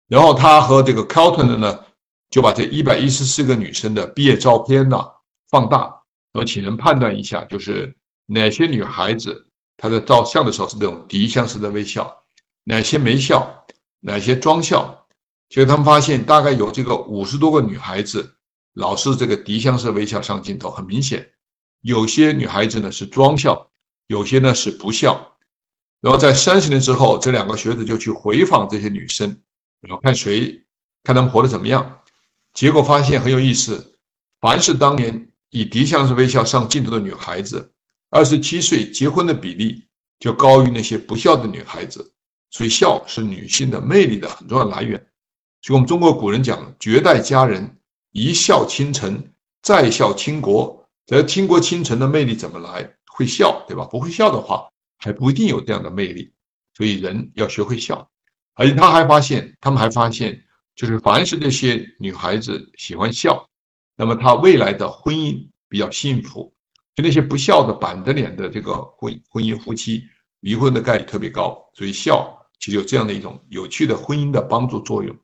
[0.08, 1.78] 然后他和这个 c a l t o n 的呢，
[2.30, 5.04] 就把这一百一十四个女生的毕业照片呢
[5.50, 5.78] 放大，
[6.32, 7.96] 然后请人判断一下，就是
[8.26, 9.46] 哪些女孩子
[9.76, 12.14] 她在照相的时候是那种敌向式的微笑，
[12.64, 13.64] 哪些没笑，
[14.00, 15.06] 哪些装笑。
[15.48, 18.34] 结果他们发现，大概有这个五十多个女孩子
[18.74, 21.30] 老是这个敌向式微笑上镜头，很明显，
[21.80, 23.64] 有些女孩子呢是装笑。
[24.08, 25.36] 有些呢是不笑，
[26.00, 29.36] 然后在三十年之后，这两个学者就去回访这些女生，
[29.80, 30.62] 然后看谁
[31.02, 32.00] 看他们活得怎么样。
[32.52, 33.98] 结果发现很有意思，
[34.40, 37.72] 凡是当年以敌向式微笑上镜头的女孩子，
[38.10, 39.84] 二十七岁结婚的比例
[40.20, 42.12] 就高于那些不笑的女孩子。
[42.50, 44.98] 所以笑是女性的魅力的很重要来源。
[45.60, 47.76] 所以我们中国古人讲“绝代佳人
[48.12, 49.22] 一笑倾城，
[49.60, 52.90] 再笑倾国”，这倾国倾城的魅力怎么来？
[53.12, 53.84] 会笑，对吧？
[53.84, 54.66] 不会笑的话，
[54.98, 56.32] 还不一定有这样的魅力。
[56.74, 58.08] 所以人要学会笑。
[58.54, 60.42] 而且他还发现，他们还发现，
[60.74, 63.48] 就是凡是这些女孩子喜欢笑，
[63.96, 66.52] 那么她未来的婚姻比较幸福。
[66.94, 70.02] 就那些不笑的板着脸的这个婚婚姻夫妻，
[70.40, 71.56] 离婚的概率特别高。
[71.74, 75.16] 所以笑其实有这样的一种有趣的婚姻的帮助作用，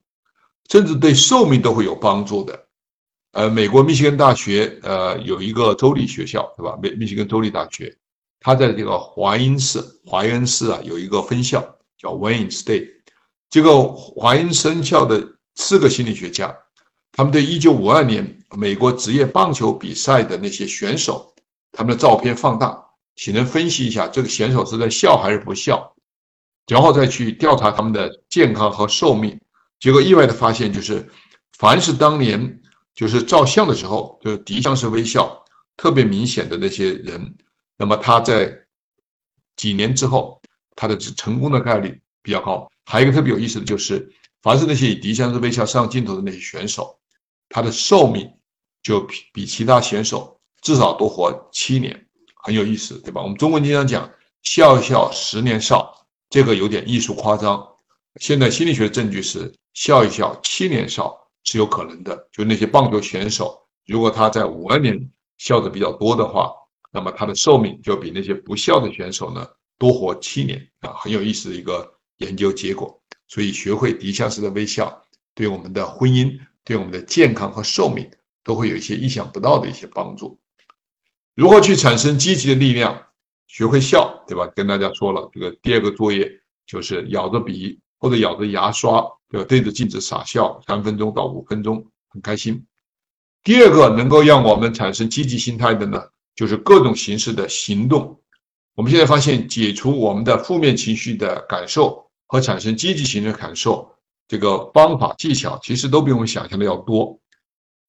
[0.71, 2.69] 甚至对寿命都会有帮助的。
[3.33, 6.79] 呃，美国密歇根大学呃有一个州立学校，对吧？
[6.81, 7.93] 密密歇根州立大学，
[8.45, 11.63] 他在这个华恩市，华恩市啊有一个分校
[11.97, 12.91] 叫 Wayne State。
[13.49, 16.55] 这个华恩分校的四个心理学家，
[17.11, 21.35] 他们对1952年美国职业棒球比赛的那些选手，
[21.73, 22.85] 他们的照片放大，
[23.17, 25.95] 请人分析一下这个选手是在笑还是不笑，
[26.67, 29.41] 然后再去调查他们的健康和寿命。
[29.81, 31.09] 结果意外的发现，就是
[31.57, 32.61] 凡是当年。
[32.95, 35.45] 就是照相的时候，就是敌向式微笑
[35.77, 37.35] 特别明显的那些人，
[37.77, 38.67] 那么他在
[39.57, 40.41] 几年之后，
[40.77, 42.71] 他的成功的概率比较高。
[42.85, 44.13] 还有一个特别有意思的就是，
[44.43, 46.99] 凡是那些以敌向式微笑上镜头的那些选手，
[47.49, 48.31] 他的寿命
[48.83, 52.07] 就比比其他选手至少多活七年，
[52.43, 53.23] 很有意思，对吧？
[53.23, 54.11] 我们中国经常讲
[54.43, 57.67] 笑笑十年少，这个有点艺术夸张。
[58.21, 61.21] 现在心理学证据是笑一笑七年少。
[61.47, 66.51] 是有可能的，就那些棒球选手，如果他在五二年笑的比较多的话，
[66.95, 69.45] 那么他的寿命就比那些不笑的选手呢
[69.77, 72.99] 多活七年啊，很有意思的一个研究结果。
[73.27, 75.03] 所以学会敌向式的微笑，
[75.35, 78.09] 对我们的婚姻、对我们的健康和寿命
[78.45, 80.39] 都会有一些意想不到的一些帮助。
[81.35, 83.07] 如何去产生积极的力量？
[83.49, 84.47] 学会笑，对吧？
[84.55, 86.31] 跟大家说了，这个第二个作业
[86.67, 89.05] 就是咬着笔或者咬着牙刷。
[89.27, 92.65] 对吧对着镜子傻笑三分钟到五分钟，很开心。
[93.43, 96.01] 第二个能够让我们产生积极心态的呢，
[96.35, 98.21] 就是各种形式的行动。
[98.75, 103.89] 我们现在发现，解除我们的负面情绪的感受和产生积极情绪的感受，
[104.27, 107.21] 这个方法技巧其实都比我们想象的要多。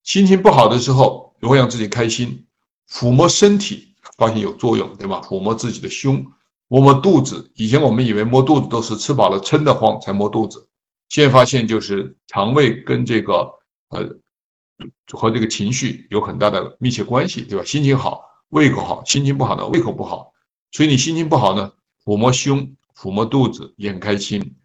[0.04, 2.46] 心情不好的时候，如何让自己开心？
[2.88, 5.20] 抚摸身体，发现有作用，对吧？
[5.22, 6.24] 抚摸自己的胸，
[6.68, 7.52] 摸摸肚子。
[7.56, 10.70] 以前我们以为摸肚子都是吃饱了撑得慌才摸肚子，
[11.10, 13.50] 现在发现就是肠胃跟这个
[13.90, 14.08] 呃
[15.12, 17.66] 和这个情绪有很大的密切关系，对吧？
[17.66, 20.34] 心情好，胃口好；心情不好呢，胃口不好。
[20.72, 21.72] 所以你心情不好呢，
[22.04, 24.56] 抚摸胸、抚摸肚子也很开心，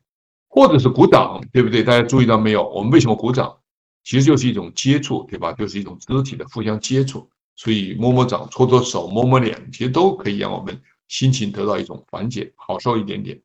[0.49, 1.83] 或者是鼓掌，对不对？
[1.83, 2.69] 大家注意到没有？
[2.71, 3.57] 我们为什么鼓掌？
[4.03, 5.53] 其实就是一种接触，对吧？
[5.53, 7.29] 就是一种肢体的互相接触。
[7.57, 13.39] 所以摸摸掌、搓搓手、摸摸脸，其实都可以让我们心情得到一种缓解，好受一点点。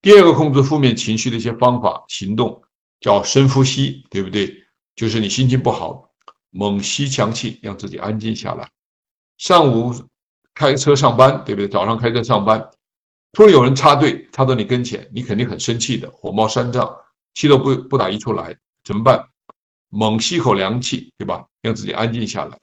[0.00, 2.62] 第二个控制负面情绪的一些方法、行动
[3.00, 4.64] 叫深呼吸，对不对？
[4.94, 6.10] 就是你心情不好，
[6.50, 8.70] 猛吸强气，让自己安静下来。
[9.38, 9.94] 上午。
[10.58, 11.68] 开车上班，对不对？
[11.68, 12.70] 早上开车上班，
[13.32, 16.96] 突然有人插队，插到你跟前，你肯定很生气的，火冒三丈，
[17.34, 19.22] 气都不不打一处来，怎么办？
[19.90, 21.44] 猛吸口凉气，对吧？
[21.60, 22.58] 让自己安静下来。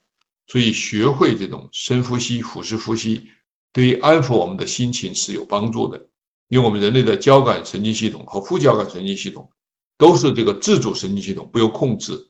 [0.48, 3.28] 所以学会这种深呼吸、腹式呼吸，
[3.72, 6.08] 对于安抚我们的心情是有帮助的。
[6.48, 9.48] 因为我们人类的交感神经系统和副交感神经系统
[9.96, 12.28] 都是这个自主神经系统，不由控制。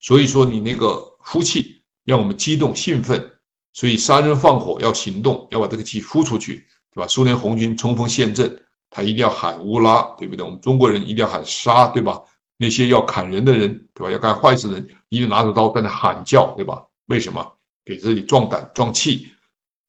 [0.00, 3.37] 所以说，你那个呼气让我们激动兴奋。
[3.78, 7.06] 所以杀人放火要行动，要把这个气呼出去，对吧？
[7.06, 8.60] 苏联红军冲锋陷阵，
[8.90, 10.44] 他一定要喊乌拉，对不对？
[10.44, 12.20] 我们中国人一定要喊杀，对吧？
[12.56, 14.10] 那些要砍人的人，对吧？
[14.10, 16.82] 要干坏事的人，一定拿着刀在那喊叫，对吧？
[17.06, 17.52] 为什么？
[17.84, 19.28] 给自己壮胆壮气。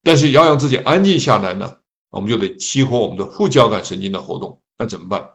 [0.04, 1.78] 但是要让自己安静下来呢，
[2.10, 4.62] 我们就得激活我们的副交感神经的活动。
[4.78, 5.28] 那怎么办？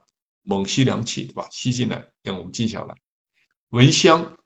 [0.44, 1.46] 猛吸凉气，对吧？
[1.52, 2.96] 吸进来，让我们静下来。
[3.72, 4.38] 闻香，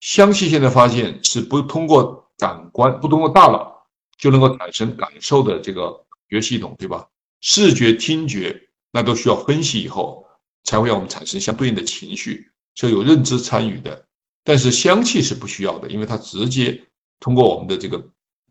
[0.00, 2.21] 香气现在发现是不通过。
[2.42, 3.86] 感官不通过大脑
[4.18, 7.06] 就能够产生感受的这个觉系统，对吧？
[7.40, 10.26] 视觉、听觉那都需要分析以后
[10.64, 14.04] 才会让我们产生相对应的情绪，是有认知参与的。
[14.42, 16.84] 但是香气是不需要的，因为它直接
[17.20, 18.04] 通过我们的这个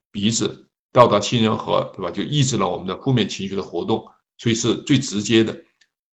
[0.10, 2.10] 鼻子到达杏仁核，对吧？
[2.12, 4.06] 就抑制了我们的负面情绪的活动，
[4.38, 5.62] 所以是最直接的。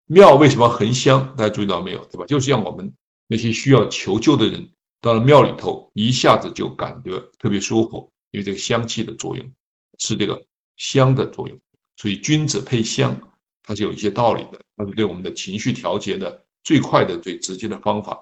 [0.06, 1.34] 庙为什么很香？
[1.38, 2.04] 大家注意到没有？
[2.06, 2.26] 对吧？
[2.26, 2.92] 就是让我们
[3.28, 4.68] 那些需要求救的人。
[5.02, 9.52] 到了庙里头，一下子就感觉特别舒服，因为这个香气的作用
[9.98, 10.42] 是这个
[10.76, 11.58] 香的作用，
[11.96, 13.20] 所以君子配香，
[13.64, 18.16] 它是有一些道理的，它是对我们的情绪调节的最快的、最直接的方法。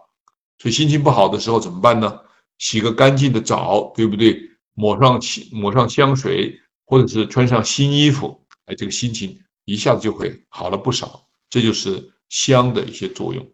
[0.58, 2.18] 所以心情不好的时候怎么办呢？
[2.56, 4.40] 洗个干净的澡，对不对？
[4.72, 5.20] 抹上
[5.52, 11.26] 抹上香水，或者是穿上新衣服，哎，这个心情一下子就会好了不少。
[11.50, 13.46] 这就是香的一些作用。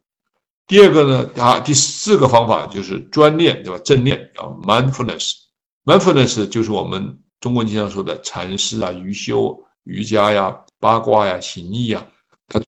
[0.66, 3.78] 第二个呢，啊，第四个方法就是专念，对吧？
[3.84, 12.04] 正念叫 mindfulness，mindfulness 就是我们中国经常说的禅师啊、瑜修、瑜伽呀、八卦呀、行义呀，
[12.48, 12.60] 它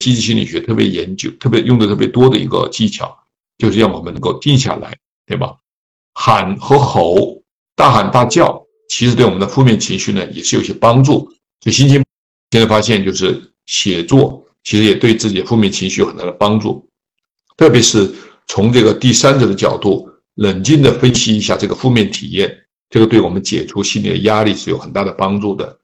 [0.00, 3.16] 积极心理学特别研究、特别用的特别多的一个技巧，
[3.56, 5.56] 就是让我们能够定下来，对吧？
[6.12, 7.42] 喊和吼、
[7.74, 11.20] 大喊大叫，其实对我们的负面情绪呢也是有些帮助。
[11.62, 12.04] 所以心情
[12.50, 14.46] 现在发现就是写作。
[14.62, 16.86] 其实也对自己的负面情绪有很大的帮助，
[17.56, 18.10] 特别是
[18.46, 22.54] 从这个第三者的角度，冷静的分析一下这个负面体验，
[22.88, 25.78] 这个对我们解除心理的压力是有很大的帮助的。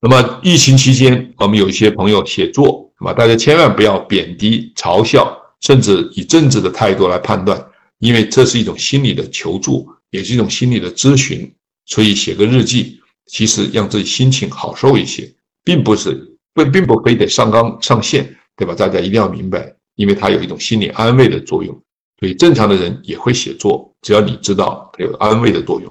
[0.00, 3.12] 那么疫情期间，我们有一些朋友写作，是吧？
[3.12, 7.62] 大家千万不要贬低、嘲笑，甚至以政治的态度来判断，
[7.98, 11.50] 因为这是一种心理的求助，也是一种心理的咨询。
[11.86, 15.30] 所以写个日记，其实让自己心情好受一些，
[15.64, 16.29] 并不是。
[16.64, 18.74] 并并不非得上纲上线，对吧？
[18.74, 21.74] 大家一定要明白，因为它有一种心理安慰的作用。
[22.18, 25.90] 所以正常的人也会写作，只要你知道它有安慰的作用。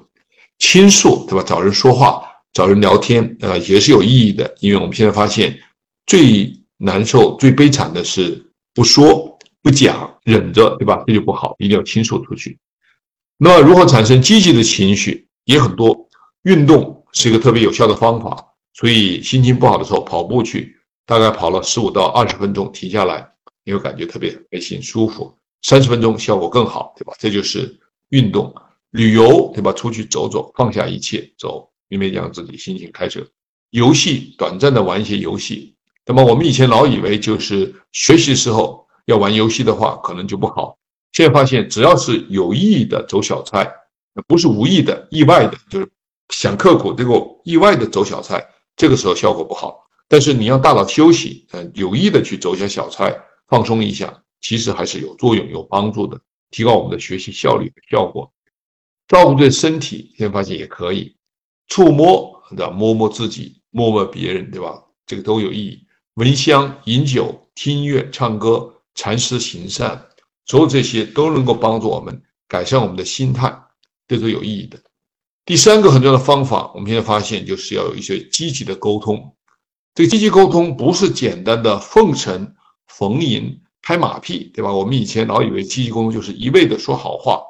[0.58, 1.44] 倾诉，对吧？
[1.44, 4.54] 找人说话，找人聊天，呃，也是有意义的。
[4.60, 5.58] 因为我们现在发现，
[6.06, 8.40] 最难受、最悲惨的是
[8.74, 11.02] 不说、不讲、忍着，对吧？
[11.06, 12.58] 这就不好，一定要倾诉出去。
[13.38, 16.08] 那么，如何产生积极的情绪也很多，
[16.42, 18.49] 运动是一个特别有效的方法。
[18.80, 20.74] 所以心情不好的时候跑步去，
[21.04, 23.30] 大概跑了十五到二十分钟，停下来
[23.62, 25.36] 你会感觉特别开心舒服。
[25.60, 27.12] 三十分钟效果更好，对吧？
[27.18, 27.78] 这就是
[28.08, 28.54] 运动、
[28.92, 29.70] 旅游，对吧？
[29.74, 33.20] 出去走走，放下一切走，因为让自己心情开车。
[33.68, 35.74] 游戏短暂的玩一些游戏，
[36.06, 40.78] 那么我们以前老以为就是学习时候要玩游戏的话，可能就不好。
[41.12, 43.70] 现在发现只要是有意的走小菜，
[44.26, 45.86] 不是无意的、意外的，就是
[46.30, 47.12] 想刻苦这个
[47.44, 48.42] 意外的走小菜。
[48.80, 53.14] 这个时候效果不好，但是你要大脑休息，呃，有意的去走一下小菜，
[53.46, 56.18] 放松一下，其实还是有作用、有帮助的，
[56.50, 58.32] 提高我们的学习效率和效果。
[59.06, 61.14] 照顾对身体，现在发现也可以，
[61.66, 62.70] 触摸对吧？
[62.70, 64.82] 摸摸自己，摸摸别人，对吧？
[65.04, 65.86] 这个都有意义。
[66.14, 70.06] 闻香、饮酒、听音乐、唱歌、禅师行善，
[70.46, 73.54] 所有这些都能够帮助我们改善我们的心态，
[74.08, 74.80] 这都有意义的。
[75.50, 79.34] 第三个很重要的方法，我们现在发现就是要有一些积极的沟通。
[79.96, 82.54] 这个积极沟通不是简单的奉承、
[82.86, 84.72] 逢迎、拍马屁，对吧？
[84.72, 87.40] 我们以前老以为积极沟通就是一味的说好话，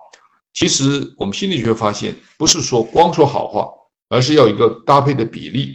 [0.55, 3.69] 其实我们心理学发现，不是说光说好话，
[4.09, 5.75] 而是要一个搭配的比例。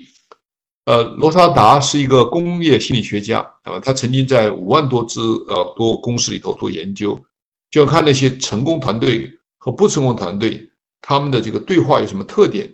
[0.85, 7.23] 呃，罗萨达是一个工业心理学家，啊，他曾经在五万多支呃多公司里头做研究，
[7.69, 10.67] 就要看那些成功团队和不成功团队，
[11.07, 12.67] 他们的这个对话有什么特点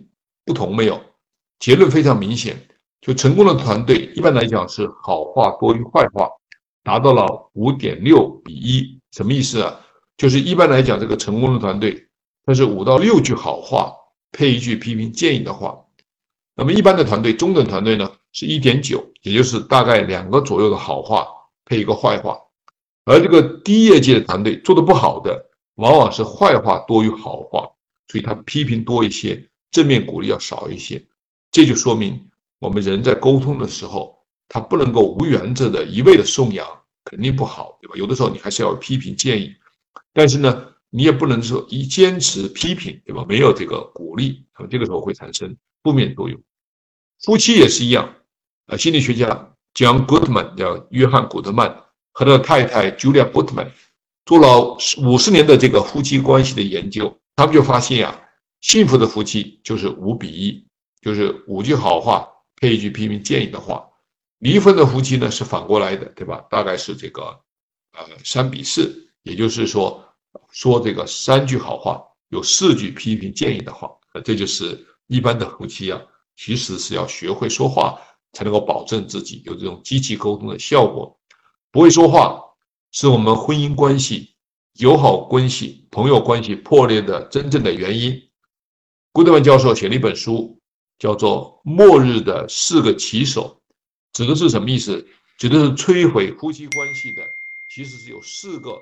[0.46, 0.98] 不同没有？
[1.58, 2.56] 结论非常明显，
[3.02, 6.30] 就成功的团队一般来讲是好话多于坏话，
[6.82, 9.78] 达到了五点六比一，什么意思啊？
[10.16, 12.08] 就是一般来讲，这个成功的团队，
[12.46, 13.92] 它是五到六句好话
[14.30, 15.78] 配一句批评建议的话。
[16.54, 21.26] 那么一般的团队，中等团队呢是一点九，也就是大概两个左右的好话
[21.66, 22.38] 配一个坏话，
[23.04, 27.68] 而这个低业绩的团队做的不好的，往往是坏话多于好话，
[28.08, 31.04] 所以他批评多一些，正面鼓励要少一些。
[31.50, 32.28] 这就说明
[32.58, 36.66] 我们人在沟通的时候，他不能够无原则的一味的颂扬，
[37.04, 37.94] 肯定不好，对吧？
[37.96, 39.54] 有的时候你还是要批评建议，
[40.12, 43.24] 但是呢，你也不能说一坚持批评，对吧？
[43.28, 45.56] 没有这个鼓励，那么这个时候会产生。
[45.84, 46.40] 负面作用，
[47.24, 48.14] 夫妻也是一样。
[48.66, 51.68] 啊，心理学家讲 Goodman 叫约翰古德曼
[52.12, 53.72] 和他的太太 Julia Goodman
[54.24, 58.28] 做了五十年的这个夫妻关系的研究，他们就发现呀，
[58.60, 60.66] 幸福的夫妻就是五比一，
[61.00, 63.88] 就是五句好话配一句批评建议的话。
[64.38, 66.44] 离婚的夫妻呢是反过来的，对吧？
[66.50, 67.22] 大概是这个
[67.92, 70.04] 呃三比四，也就是说
[70.50, 73.90] 说这个三句好话，有四句批评建议的话，
[74.24, 74.86] 这就是。
[75.08, 76.00] 一般的夫妻啊，
[76.36, 78.00] 其实是要学会说话，
[78.32, 81.20] 才能够保证自己有这种积极沟通的效果。
[81.70, 82.40] 不会说话，
[82.92, 84.31] 是我们婚姻关系、
[84.74, 88.20] 友好关系、朋友关系破裂的真正的原因。
[89.12, 90.58] 古德曼教授写了一本书，
[90.98, 93.60] 叫做《末日的四个棋手》，
[94.12, 95.06] 指的是什么意思？
[95.38, 97.22] 指的是摧毁夫妻关系的，
[97.74, 98.80] 其实是有四个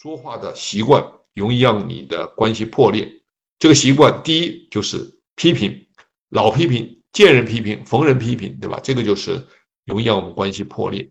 [0.00, 1.04] 说话的习惯，
[1.34, 3.10] 容易让你的关系破裂。
[3.58, 5.12] 这个习惯，第一就是。
[5.36, 5.88] 批评，
[6.28, 8.78] 老批评，见人批评，逢人批评，对吧？
[8.84, 9.48] 这个就是
[9.84, 11.10] 容易让我们关系破裂。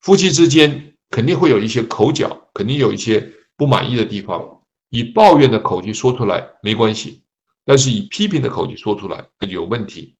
[0.00, 4.62] 夫妻之间肯定会有一些口角，肯定有一些不满意的地方。
[4.88, 7.22] 以抱怨的口气说出来没关系，
[7.66, 10.16] 但是以批评的口气说出来那就有问题。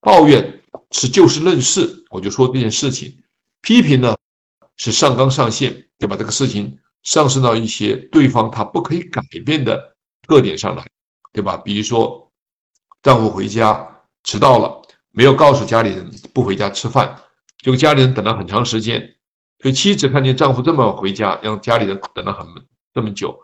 [0.00, 3.10] 抱怨是就事论事，我就说这件事情；
[3.60, 4.16] 批评呢
[4.76, 6.16] 是上纲上线，就把？
[6.16, 10.84] 这个事情上升到一些对方他不可以改变的特点上来，
[11.32, 11.56] 对吧？
[11.58, 12.24] 比如说。
[13.02, 17.16] 丈夫回家迟到了，没有告诉家里人不回家吃饭，
[17.62, 19.14] 结果家里人等了很长时间。
[19.60, 22.46] 所以妻子看见丈夫这么晚回家，让家里人等了很
[22.92, 23.38] 这么久，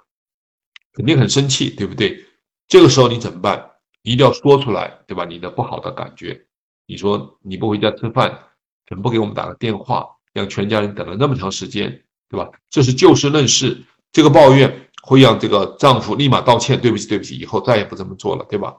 [0.92, 2.24] 肯定很生气，对不对？
[2.68, 3.70] 这个时候你怎么办？
[4.02, 5.24] 一定要说出来，对吧？
[5.24, 6.46] 你的不好的感觉，
[6.86, 8.38] 你说你不回家吃饭，
[8.86, 12.50] 怎么不给我们打个电话，让全家人等了那么长时间，对吧？
[12.68, 18.76] 这是就事论事，这个抱怨会让这个丈夫立马道歉，对不起，对不起，以后再也不这么做了，对吧？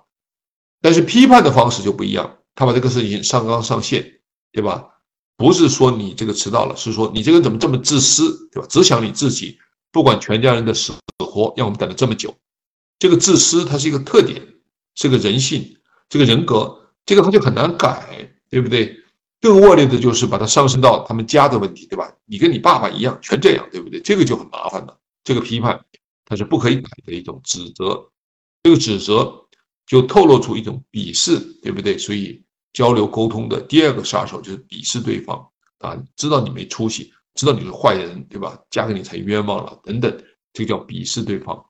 [0.82, 4.20] 但是批判的方式就不一样，他把这个事情上纲上线，
[4.52, 4.93] 对吧？
[5.36, 8.68] 不是说你这个迟到了，是说你这个人怎么这么自私，对吧？
[8.70, 9.58] 只想你自己，
[9.92, 12.36] 不管全家人的死活，让我们等了这么久。
[13.00, 14.42] 这个自私它是一个特点，
[14.96, 15.78] 是个人性，
[16.10, 18.98] 这个人格，这个他就很难改，对不对？
[19.42, 22.14] 更恶劣的就是把它上升到他们家的问题，对吧？
[22.26, 24.00] 你跟你爸爸一样，全这样，对不对？
[24.02, 24.98] 这个就很麻烦了。
[25.24, 25.84] 这个批判
[26.26, 28.10] 它是不可以改的一种指责，
[28.64, 29.40] 这个指责。
[29.86, 31.98] 就透露出一种鄙视，对不对？
[31.98, 32.42] 所以
[32.74, 35.48] 交流沟通的第二个杀手就是鄙视对方
[35.80, 38.60] 啊，知道你没出息，知道你是坏人，对吧？
[38.70, 40.12] 嫁给你才冤枉了，等等，
[40.52, 41.64] 这个叫鄙视对方。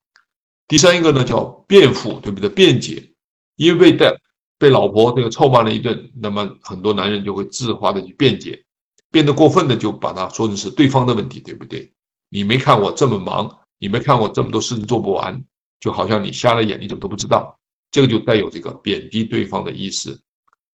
[0.67, 2.49] 第三一个呢叫辩护，对不对？
[2.49, 3.11] 辩解，
[3.57, 4.17] 因为被
[4.57, 8.63] 被老婆这个臭骂了一顿，那么很多男人就会自发的去辩解，
[9.11, 11.91] 变得过分的就把它说成是对方的问题，对不对？
[12.29, 15.43] 你没看我这么忙，你没看我这么多事情做不完，
[15.81, 17.59] 就好像你瞎了眼，你怎么都不知道。
[17.91, 20.19] 这个就带有这个贬低对方的意思，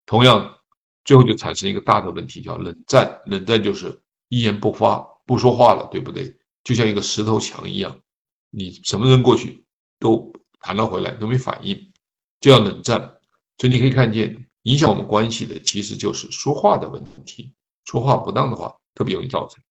[0.06, 0.56] 同样，
[1.04, 3.20] 最后就产生一个大的问题，叫冷战。
[3.26, 6.34] 冷战就是一言不发，不说话了，对不对？
[6.64, 8.00] 就像一个石头墙一样，
[8.50, 9.64] 你什么人过去
[9.98, 11.76] 都弹了回来，都没反应，
[12.40, 13.00] 就叫冷战。
[13.58, 17.52] 所以你可以看见，影响我们关系的其实就是说话的问题。
[17.84, 19.62] 说话不当的话，特别容易造成。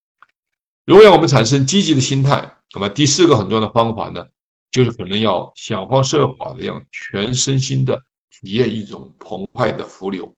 [0.86, 4.26] 如果让我们产生积极的心态，那么第四个很重要的方法呢？
[4.72, 8.04] 就是可能要想方设法的，让全身心的
[8.42, 10.36] 体验一种澎湃的浮流。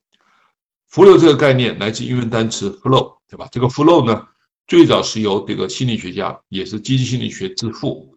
[0.86, 3.48] 浮流这个概念来自英文单词 flow，对吧？
[3.52, 4.26] 这个 flow 呢，
[4.66, 8.16] 最早是由这个心理学家，也是积极心理学之父，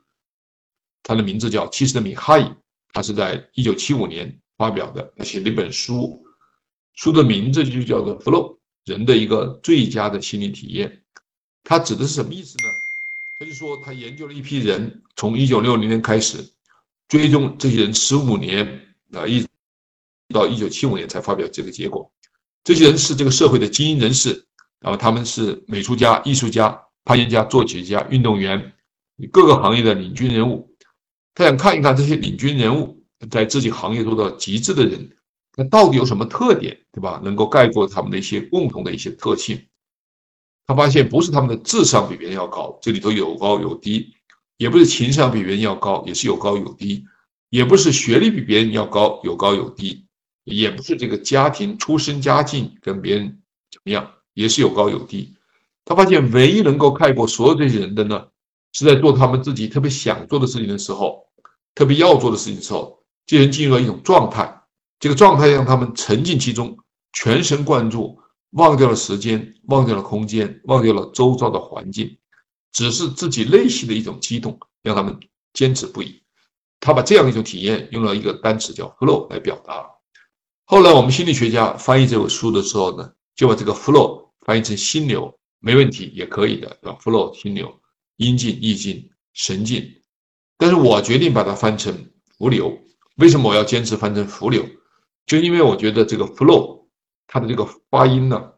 [1.04, 2.46] 他的名字叫其实的米哈伊，
[2.94, 6.24] 他是在一九七五年发表的，他写了一本书，
[6.94, 11.02] 书的名字就叫做 flow，人的一个最佳的心理体验。
[11.64, 12.70] 他指的是什么意思呢？
[13.38, 16.38] 他就说他研究了一批人，从一九六零年开始
[17.10, 19.46] 追踪这些人十五年啊，一
[20.32, 22.12] 到一九七五年才发表这个结果。
[22.64, 24.46] 这些人是这个社会的精英人士，
[24.82, 28.74] 啊，他们是美术家、艺术家、探险家、作曲家、运动员，
[29.32, 30.70] 各个行业的领军人物。
[31.34, 35.10] 他想看一看这些领军人物在自己行业做到极致的人，
[35.56, 37.20] 那到底有什么特点，对吧？
[37.24, 39.60] 能够概括他们的一些共同的一些特性。
[40.68, 44.14] 他发现不是他们的智商比别人要高，这里头有高有低；
[44.58, 47.04] 也不是情商比别人要高，也是有高有低；
[47.50, 50.06] 也不是学历比别人要高，有高有低。
[50.44, 55.36] 也不是这个家庭出身家境跟别人怎么样，也是有高有低。
[55.86, 58.28] 他发现唯一能够盖过所有这些人的呢，
[58.74, 61.26] 是在做他们自己特别想做的事情的时候，
[61.76, 64.62] 特别要做的事情的时候，这些人进入了一种状态，
[65.00, 66.78] 这个状态让他们沉浸其中，
[67.14, 68.20] 全神贯注，
[68.52, 72.18] 忘掉了时间，忘掉了空间，忘掉了周遭的环境，
[72.72, 75.20] 只是自己内心的一种激动，让他们
[75.54, 76.22] 坚持不已。
[76.80, 79.86] 他把这样一种体验用了一个单词叫 “flow” 来表达。
[80.72, 87.78] 后来我们心理学家翻译这本书的时候呢，就把这个 flow 翻译成心流，没问题，也可以的，对吧？flow 心流，
[88.15, 89.86] 阴静、意境、神境。
[90.57, 91.93] 但是我决定把它翻成
[92.38, 92.80] 浮流。
[93.17, 94.65] 为什么我要坚持翻成浮流？
[95.26, 96.86] 就因为我觉得这个 flow
[97.28, 98.53] 它的这个发音呢，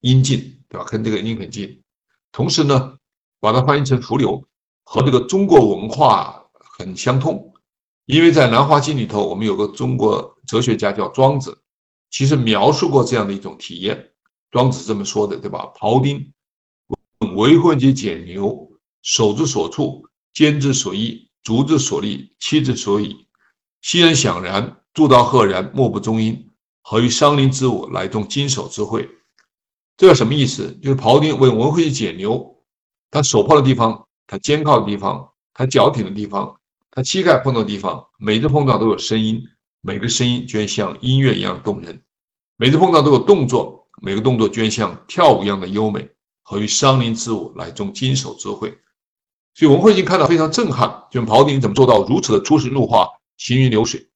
[0.00, 0.84] 音近，对吧？
[0.90, 1.80] 跟这个音很近。
[2.32, 2.96] 同时呢，
[3.38, 4.42] 把它翻译成浮流，
[4.82, 7.49] 和这个中国文化很相通。
[8.10, 11.56] 因为在《兰花经》里头，我们有个中国哲学家叫庄子，
[12.10, 14.10] 其实描述过这样的一种体验。
[14.50, 15.70] 庄子这么说的，对吧？
[15.78, 16.32] 庖丁
[17.36, 18.68] 为婚及解牛，
[19.02, 20.04] 手之所处，
[20.34, 23.28] 肩之所依，足之所立，妻之所以。
[23.80, 26.50] 昔人享然，诸道赫然，莫不中音。
[26.82, 29.08] 何于伤林之物，来动金手之会？
[29.96, 30.76] 这叫什么意思？
[30.82, 32.56] 就是庖丁为文会及简牛，
[33.08, 36.59] 他手碰的地方，他肩靠的地方，他脚挺的地方。
[36.90, 39.42] 他膝盖碰到的地方，每次碰撞都有声音，
[39.80, 41.94] 每个声音居然像音乐一样动人；
[42.56, 46.08] 每次碰撞都有动作，每个动作居然像跳舞一样的优美。
[46.42, 48.76] 何于伤林之舞，乃中金手之会？
[49.54, 54.08] 所以文慧已经看到非常震撼，就庖丁怎么做到如此的出神入化，行云流水？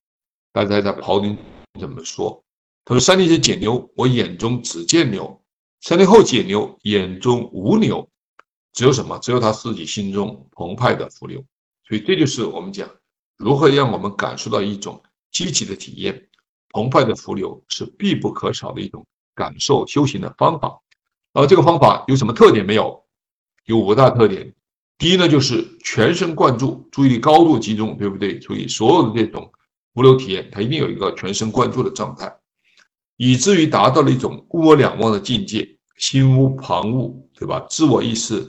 [0.53, 1.39] 大家在庖丁
[1.79, 2.43] 怎么说？
[2.85, 5.41] 他说：“三年前解牛，我眼中只见牛；
[5.81, 8.09] 三年后解牛，眼中无牛，
[8.73, 9.19] 只有什么？
[9.21, 11.45] 只有他自己心中澎湃的浮流。”
[11.87, 12.89] 所以这就是我们讲
[13.37, 16.29] 如何让我们感受到一种积极的体验，
[16.71, 19.05] 澎湃的浮流是必不可少的一种
[19.35, 20.81] 感受修行的方法。
[21.33, 23.05] 而这个方法有什么特点没有？
[23.67, 24.55] 有五大特点。
[24.97, 28.41] 第一呢，就是全神贯注，注意力高度集中，对不对？
[28.41, 29.51] 所以所有的这种
[29.93, 32.33] 浮流体验，它一定有一个全神贯注的状态，
[33.17, 37.67] 以至于达到了一种物我两忘的境界，心无旁骛，对吧？
[37.69, 38.49] 自我意识、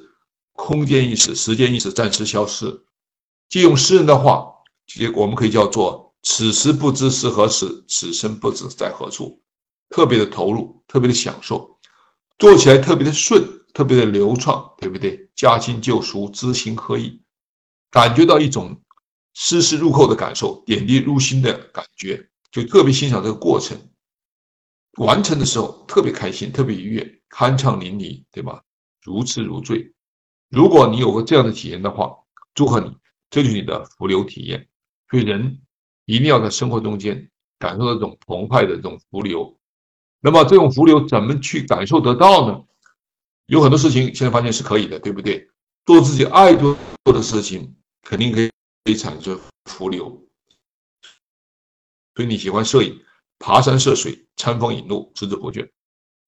[0.54, 2.85] 空间意识、时间意识暂时消失。
[3.50, 4.52] 借用诗人的话，
[4.88, 9.42] 其实我们可以叫做“此时不知是何时，此生不知在何处”，
[9.90, 11.80] 特别的投入，特别的享受，
[12.38, 13.44] 做起来特别的顺，
[13.74, 15.30] 特别的流畅，对不对？
[15.36, 17.22] 驾轻就熟，知行合一，
[17.92, 18.82] 感觉到一种
[19.34, 23.78] 丝丝入扣的感受，点滴入心的感觉，就特别欣赏这个过程。
[24.98, 28.64] 完成的时候特别开心，特别愉悦，酣畅淋漓，对吧？
[29.02, 29.94] 如痴如醉。
[30.50, 32.16] 如果你有过这样的体验的话，
[32.54, 32.96] 祝贺你。
[33.36, 34.66] 这就是你的浮流体验，
[35.10, 35.60] 所以人
[36.06, 37.30] 一定要在生活中间
[37.60, 39.60] 感受到这种澎湃的这种浮流。
[40.22, 42.64] 那么这种浮流怎么去感受得到呢？
[43.48, 45.46] 有很多事情现在发现是可以的，对不对？
[45.86, 48.48] 做自己爱做做的事情，肯定可以
[48.86, 50.26] 可以产生浮流。
[52.16, 52.98] 所以你喜欢摄影、
[53.38, 55.70] 爬山涉水、餐风饮露、孜孜不倦，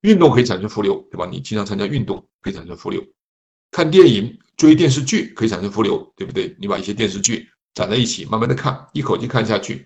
[0.02, 1.26] 运动可以产生浮流，对吧？
[1.26, 3.02] 你经常参加运动可以产生浮流。
[3.78, 6.56] 看电影、追电视剧可以产生浮流，对不对？
[6.60, 9.86] 你把一些电视剧攒在一起，慢慢的看，一口气看下去，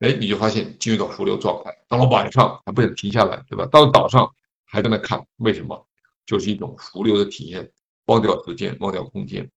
[0.00, 1.70] 哎，你就发现进入到浮流状态。
[1.88, 3.64] 到了晚上还不想停下来，对吧？
[3.66, 4.28] 到了早上
[4.64, 5.86] 还在那看，为什么？
[6.26, 7.70] 就是一种浮流的体验，
[8.06, 9.48] 忘掉时间，忘掉空间。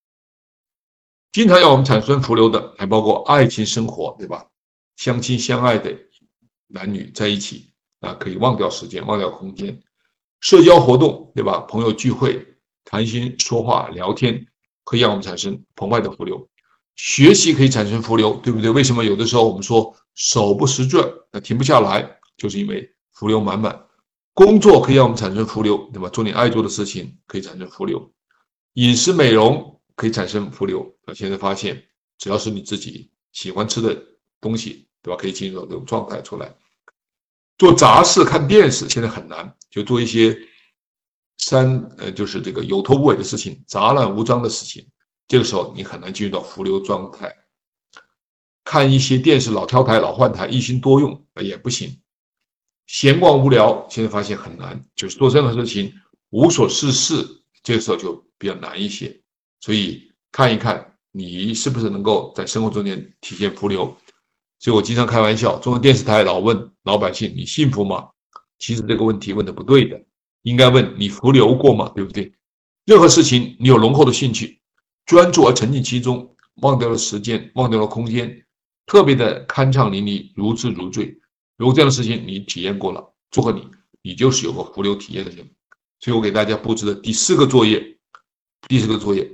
[1.32, 4.46] 经常让我们产生浮流的，还包括爱情生活，对吧？
[4.96, 5.92] 相亲相爱的
[6.68, 9.82] 男女在一起啊，可以忘掉时间，忘掉空间。
[10.40, 11.62] 社交活动，对吧？
[11.62, 12.46] 朋友聚会。
[12.86, 14.48] 谈心说话聊天，
[14.84, 16.48] 可以让我们产生澎湃的浮流。
[16.96, 18.70] 学习可以产生浮流，对不对？
[18.70, 23.86] 为什么有的时候我们说手不识转，那停不下来，就是因为浮流满满。
[24.34, 26.10] 工作可以让我们产生浮流，对吧？
[26.10, 28.14] 做你爱做的事情可以产生浮流，
[28.74, 30.96] 饮食美容可以产生浮流。
[31.06, 31.84] 那现在发现，
[32.18, 33.98] 只要是你自己喜欢吃的
[34.40, 35.18] 东西，对吧？
[35.20, 36.54] 可以进入到这种状态出来。
[37.58, 40.38] 做杂事、看电视现在很难，就做一些
[41.42, 44.88] 三呃，就是这个有头无尾的事情、杂乱无章的事情。
[45.28, 47.36] 这个时候你很难进入到浮流状态。
[48.64, 52.00] 看一些电视老挑台、老换台、一心多用也不行。
[52.86, 55.92] 闲逛无聊，现在发现很难，就是做任何事情
[56.30, 57.28] 无所事事，
[57.64, 59.22] 这个时候就比较难一些。
[59.60, 63.98] 所以看一看你是不是能够在生活中间体现浮流。
[64.60, 68.10] 所以我经常开玩笑，中央电视台老问老百姓：“你幸福吗？”
[68.60, 70.00] 其实这个问题问的不对的，
[70.44, 71.92] 应该问你浮流过吗？
[71.96, 72.34] 对不对？
[72.86, 74.60] 任何事情你有浓厚的兴趣，
[75.06, 78.44] 专注而沉浸其中，忘掉了时间，忘掉了空间，
[78.86, 81.18] 特别的酣畅淋漓，如痴如醉。
[81.58, 83.68] 如果这样的事情你体验过了，祝贺你，
[84.02, 85.48] 你就是有个浮流体验的人。
[86.00, 87.98] 所以我给大家布置的第四个作业，
[88.68, 89.30] 第四个作业，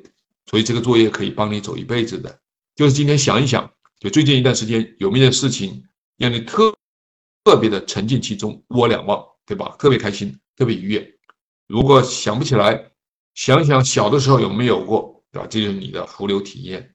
[0.46, 2.40] 所以这个作业可以帮你走一辈子的，
[2.76, 3.72] 就是今天想一想。
[4.00, 5.84] 就最近一段时间有没有事情
[6.18, 6.72] 让你特
[7.44, 9.76] 特别的沉浸其中，窝两忘，对吧？
[9.80, 11.18] 特别开心，特别愉悦。
[11.68, 12.92] 如果想不起来，
[13.36, 15.48] 想想小的时候有没有过，对吧？
[15.50, 16.94] 这就是你的浮流体验，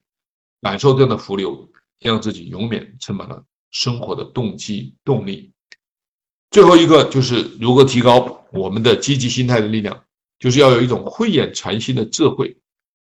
[0.61, 1.67] 感受这样的浮流，
[1.99, 5.51] 让自己永远充满了生活的动机动力。
[6.51, 10.03] 最后一个就是如何提高我们的积极心态的力量，
[10.37, 12.55] 就是要有一种慧眼禅心的智慧。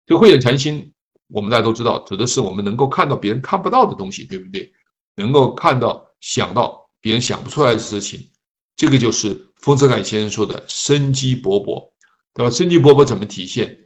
[0.07, 0.93] 这慧眼禅心。
[1.31, 4.73] 我们大家都知道，指的是我们能够看到别人看不到的东西，对不对？
[5.15, 8.31] 能够看到、想到别人想不出来的事情，
[8.79, 11.91] 这个就是丰子恺先生说的生机勃勃，
[12.33, 12.51] 对吧？
[12.51, 13.77] 生机勃勃怎么体现？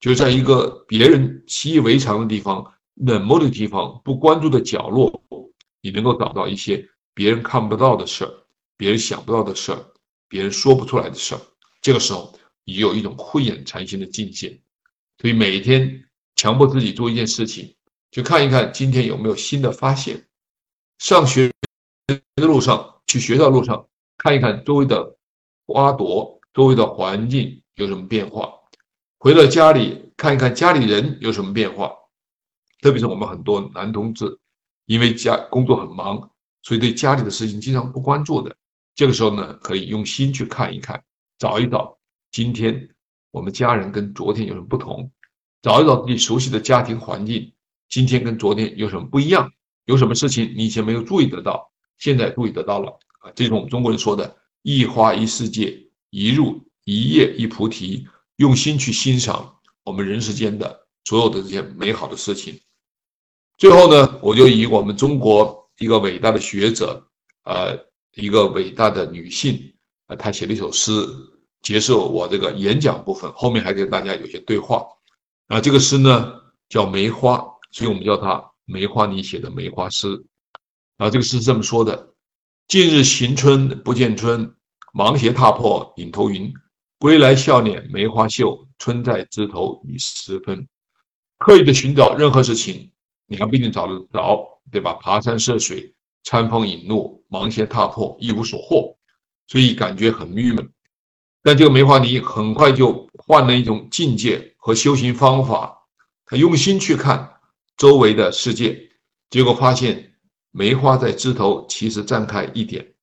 [0.00, 2.64] 就在一个别人习以为常的地方、
[2.96, 5.22] 冷漠的地方、不关注的角落，
[5.80, 8.30] 你能够找到一些别人看不到的事儿、
[8.76, 9.78] 别人想不到的事儿、
[10.28, 11.40] 别人说不出来的事儿。
[11.80, 14.60] 这个时候，你有一种慧眼禅心的境界。
[15.18, 16.04] 所以每一天。
[16.36, 17.74] 强迫自己做一件事情，
[18.12, 20.26] 去看一看今天有没有新的发现。
[20.98, 21.52] 上学
[22.06, 23.86] 的路上，去学校路上
[24.22, 25.16] 看一看周围的
[25.66, 28.52] 花朵，周围的环境有什么变化。
[29.18, 31.90] 回到家里看一看家里人有什么变化。
[32.82, 34.38] 特别是我们很多男同志，
[34.84, 36.30] 因为家工作很忙，
[36.60, 38.54] 所以对家里的事情经常不关注的。
[38.94, 41.02] 这个时候呢，可以用心去看一看，
[41.38, 41.98] 找一找
[42.30, 42.90] 今天
[43.30, 45.10] 我们家人跟昨天有什么不同。
[45.62, 47.50] 找一找自己熟悉的家庭环境，
[47.88, 49.50] 今天跟昨天有什么不一样？
[49.86, 53.32] 有什么事情你以前没有注意得到，现在注意得到了啊？
[53.34, 55.78] 这种我们中国人说的“一花一世界，
[56.10, 58.06] 一入一叶一菩提”，
[58.36, 62.60] 用心去欣赏我们人世间的所有的这些美好的事情。
[63.56, 67.06] 最后呢，我就以我们中国一个伟大的学者，
[67.44, 67.78] 呃，
[68.14, 69.72] 一个伟大的女性，
[70.06, 70.90] 呃，她写了一首诗，
[71.62, 74.86] 结束我这个演讲部分，后面还跟大家有些对话。
[75.48, 76.32] 啊，这个诗呢
[76.68, 80.24] 叫梅花，所以我们叫它梅花你写的梅花诗。
[80.96, 82.09] 啊，这个诗是这么说的：
[82.70, 84.54] 近日行春不见春，
[84.92, 86.54] 芒鞋踏破影头云。
[87.00, 90.68] 归来笑脸梅花秀，春在枝头已时分。
[91.38, 92.92] 刻意的寻找任何事情，
[93.26, 94.92] 你还不一定找得着，对吧？
[95.02, 95.92] 爬山涉水，
[96.22, 98.96] 餐风饮露，芒鞋踏破，一无所获，
[99.48, 100.70] 所以感觉很郁闷。
[101.42, 105.76] 但这个梅花泥很快就换了一种境界和修行方法，
[106.24, 107.32] 他用心去看
[107.76, 108.78] 周围的世界，
[109.28, 110.09] 结果发现
[110.50, 112.94] 梅花在枝头其实绽开一点，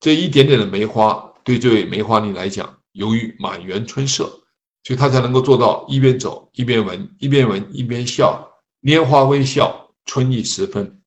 [0.00, 4.24] 这一点点的梅花对这位梅花泥来讲，由于满园春色，
[4.84, 8.48] 所以他才能够做到一边走一边闻，一边闻一边笑，
[8.82, 11.00] 拈花微笑，春意十分。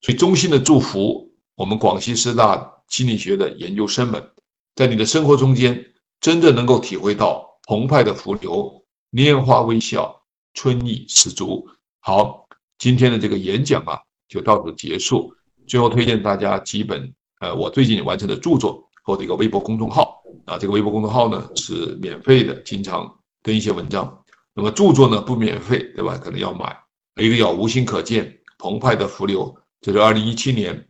[0.00, 4.30] 所以衷心的祝福我们广西师大心理学的研究生们，
[4.74, 5.88] 在你的生活中间。
[6.22, 10.22] 真正能够体会到澎湃的浮流，拈花微笑，
[10.54, 11.68] 春意十足。
[11.98, 12.46] 好，
[12.78, 13.98] 今天的这个演讲啊，
[14.32, 15.34] 就到此结束。
[15.66, 20.56] 最后推荐大家几本呃，我最近完成的著作或者一个微博公众号啊。
[20.58, 23.08] 这个微博公众号呢是免费的，经常
[23.42, 24.24] 登一些文章。
[24.54, 26.16] 那么著作呢不免费，对吧？
[26.16, 26.76] 可能要买。
[27.16, 30.88] 一个叫无心可见澎湃的浮流，这是二零一七年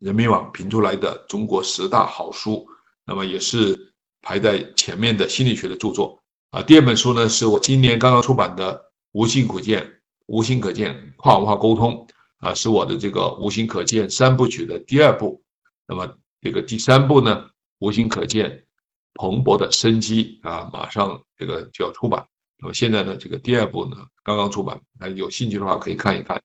[0.00, 2.66] 人民网评出来的中国十大好书，
[3.06, 3.92] 那么也是。
[4.22, 6.20] 排在前面的心理学的著作
[6.50, 8.74] 啊，第二本书呢是我今年刚刚出版的
[9.12, 9.80] 《无心可见》，
[10.26, 12.04] 无心可见跨文化沟通
[12.38, 15.42] 啊，是我的这个无形可见三部曲的第二部。
[15.86, 16.08] 那么
[16.40, 17.46] 这个第三部呢，
[17.78, 18.64] 无形可见
[19.14, 22.26] 蓬勃的生机啊，马上这个就要出版。
[22.58, 26.40] 那么现在呢，这个第二部呢刚刚出版，那有兴趣的话可以看一看。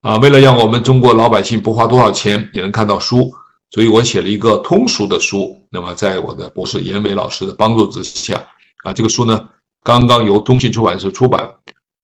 [0.00, 3.32] 啊，为了让我们中国老百姓不花多少钱也能看到书，
[3.70, 5.60] 所以我写了一个通俗的书。
[5.70, 8.36] 那么在我的博士严伟老师的帮助之下，
[8.84, 9.48] 啊，这个书呢
[9.82, 11.52] 刚刚由中信出版社出版，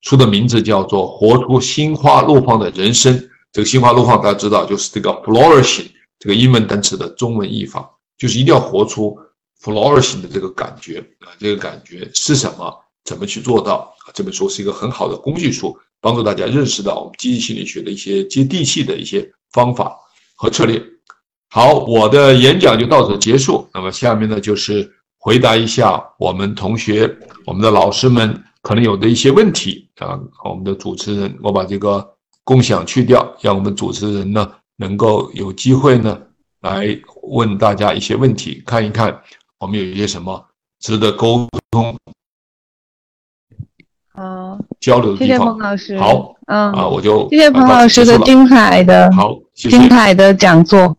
[0.04, 3.18] 书的名字叫做《活出心花怒放的人生》。
[3.52, 5.86] 这个心花怒放大家知道就是这个 flourishing
[6.18, 9.18] 这个英文单词的中文译法，就是一定要活出
[9.62, 12.72] flourishing 的这个感觉啊，这个感觉是什么？
[13.04, 13.92] 怎么去做到？
[14.12, 15.76] 这本书是一个很好的工具书。
[16.00, 19.96] 帮助大家认识到我们积极心理学的一些接地气的一些方法
[20.36, 20.78] 和策略。
[21.48, 23.66] 好，我的演讲就到此结束。
[23.72, 27.10] 那么下面呢，就是回答一下我们同学、
[27.46, 30.18] 我们的老师们可能有的一些问题啊。
[30.48, 36.18] 我们的主持人，我把这个共享去掉，让我们主持人呢能够有机会呢
[36.62, 39.20] 来问大家一些问题，看一看
[39.60, 40.42] 我们有一些什么
[40.80, 41.94] 值得沟通。
[44.14, 45.98] 好，交流谢谢彭老师。
[45.98, 50.96] 好，嗯啊，我就谢谢彭老师的精彩的好，精彩的讲座。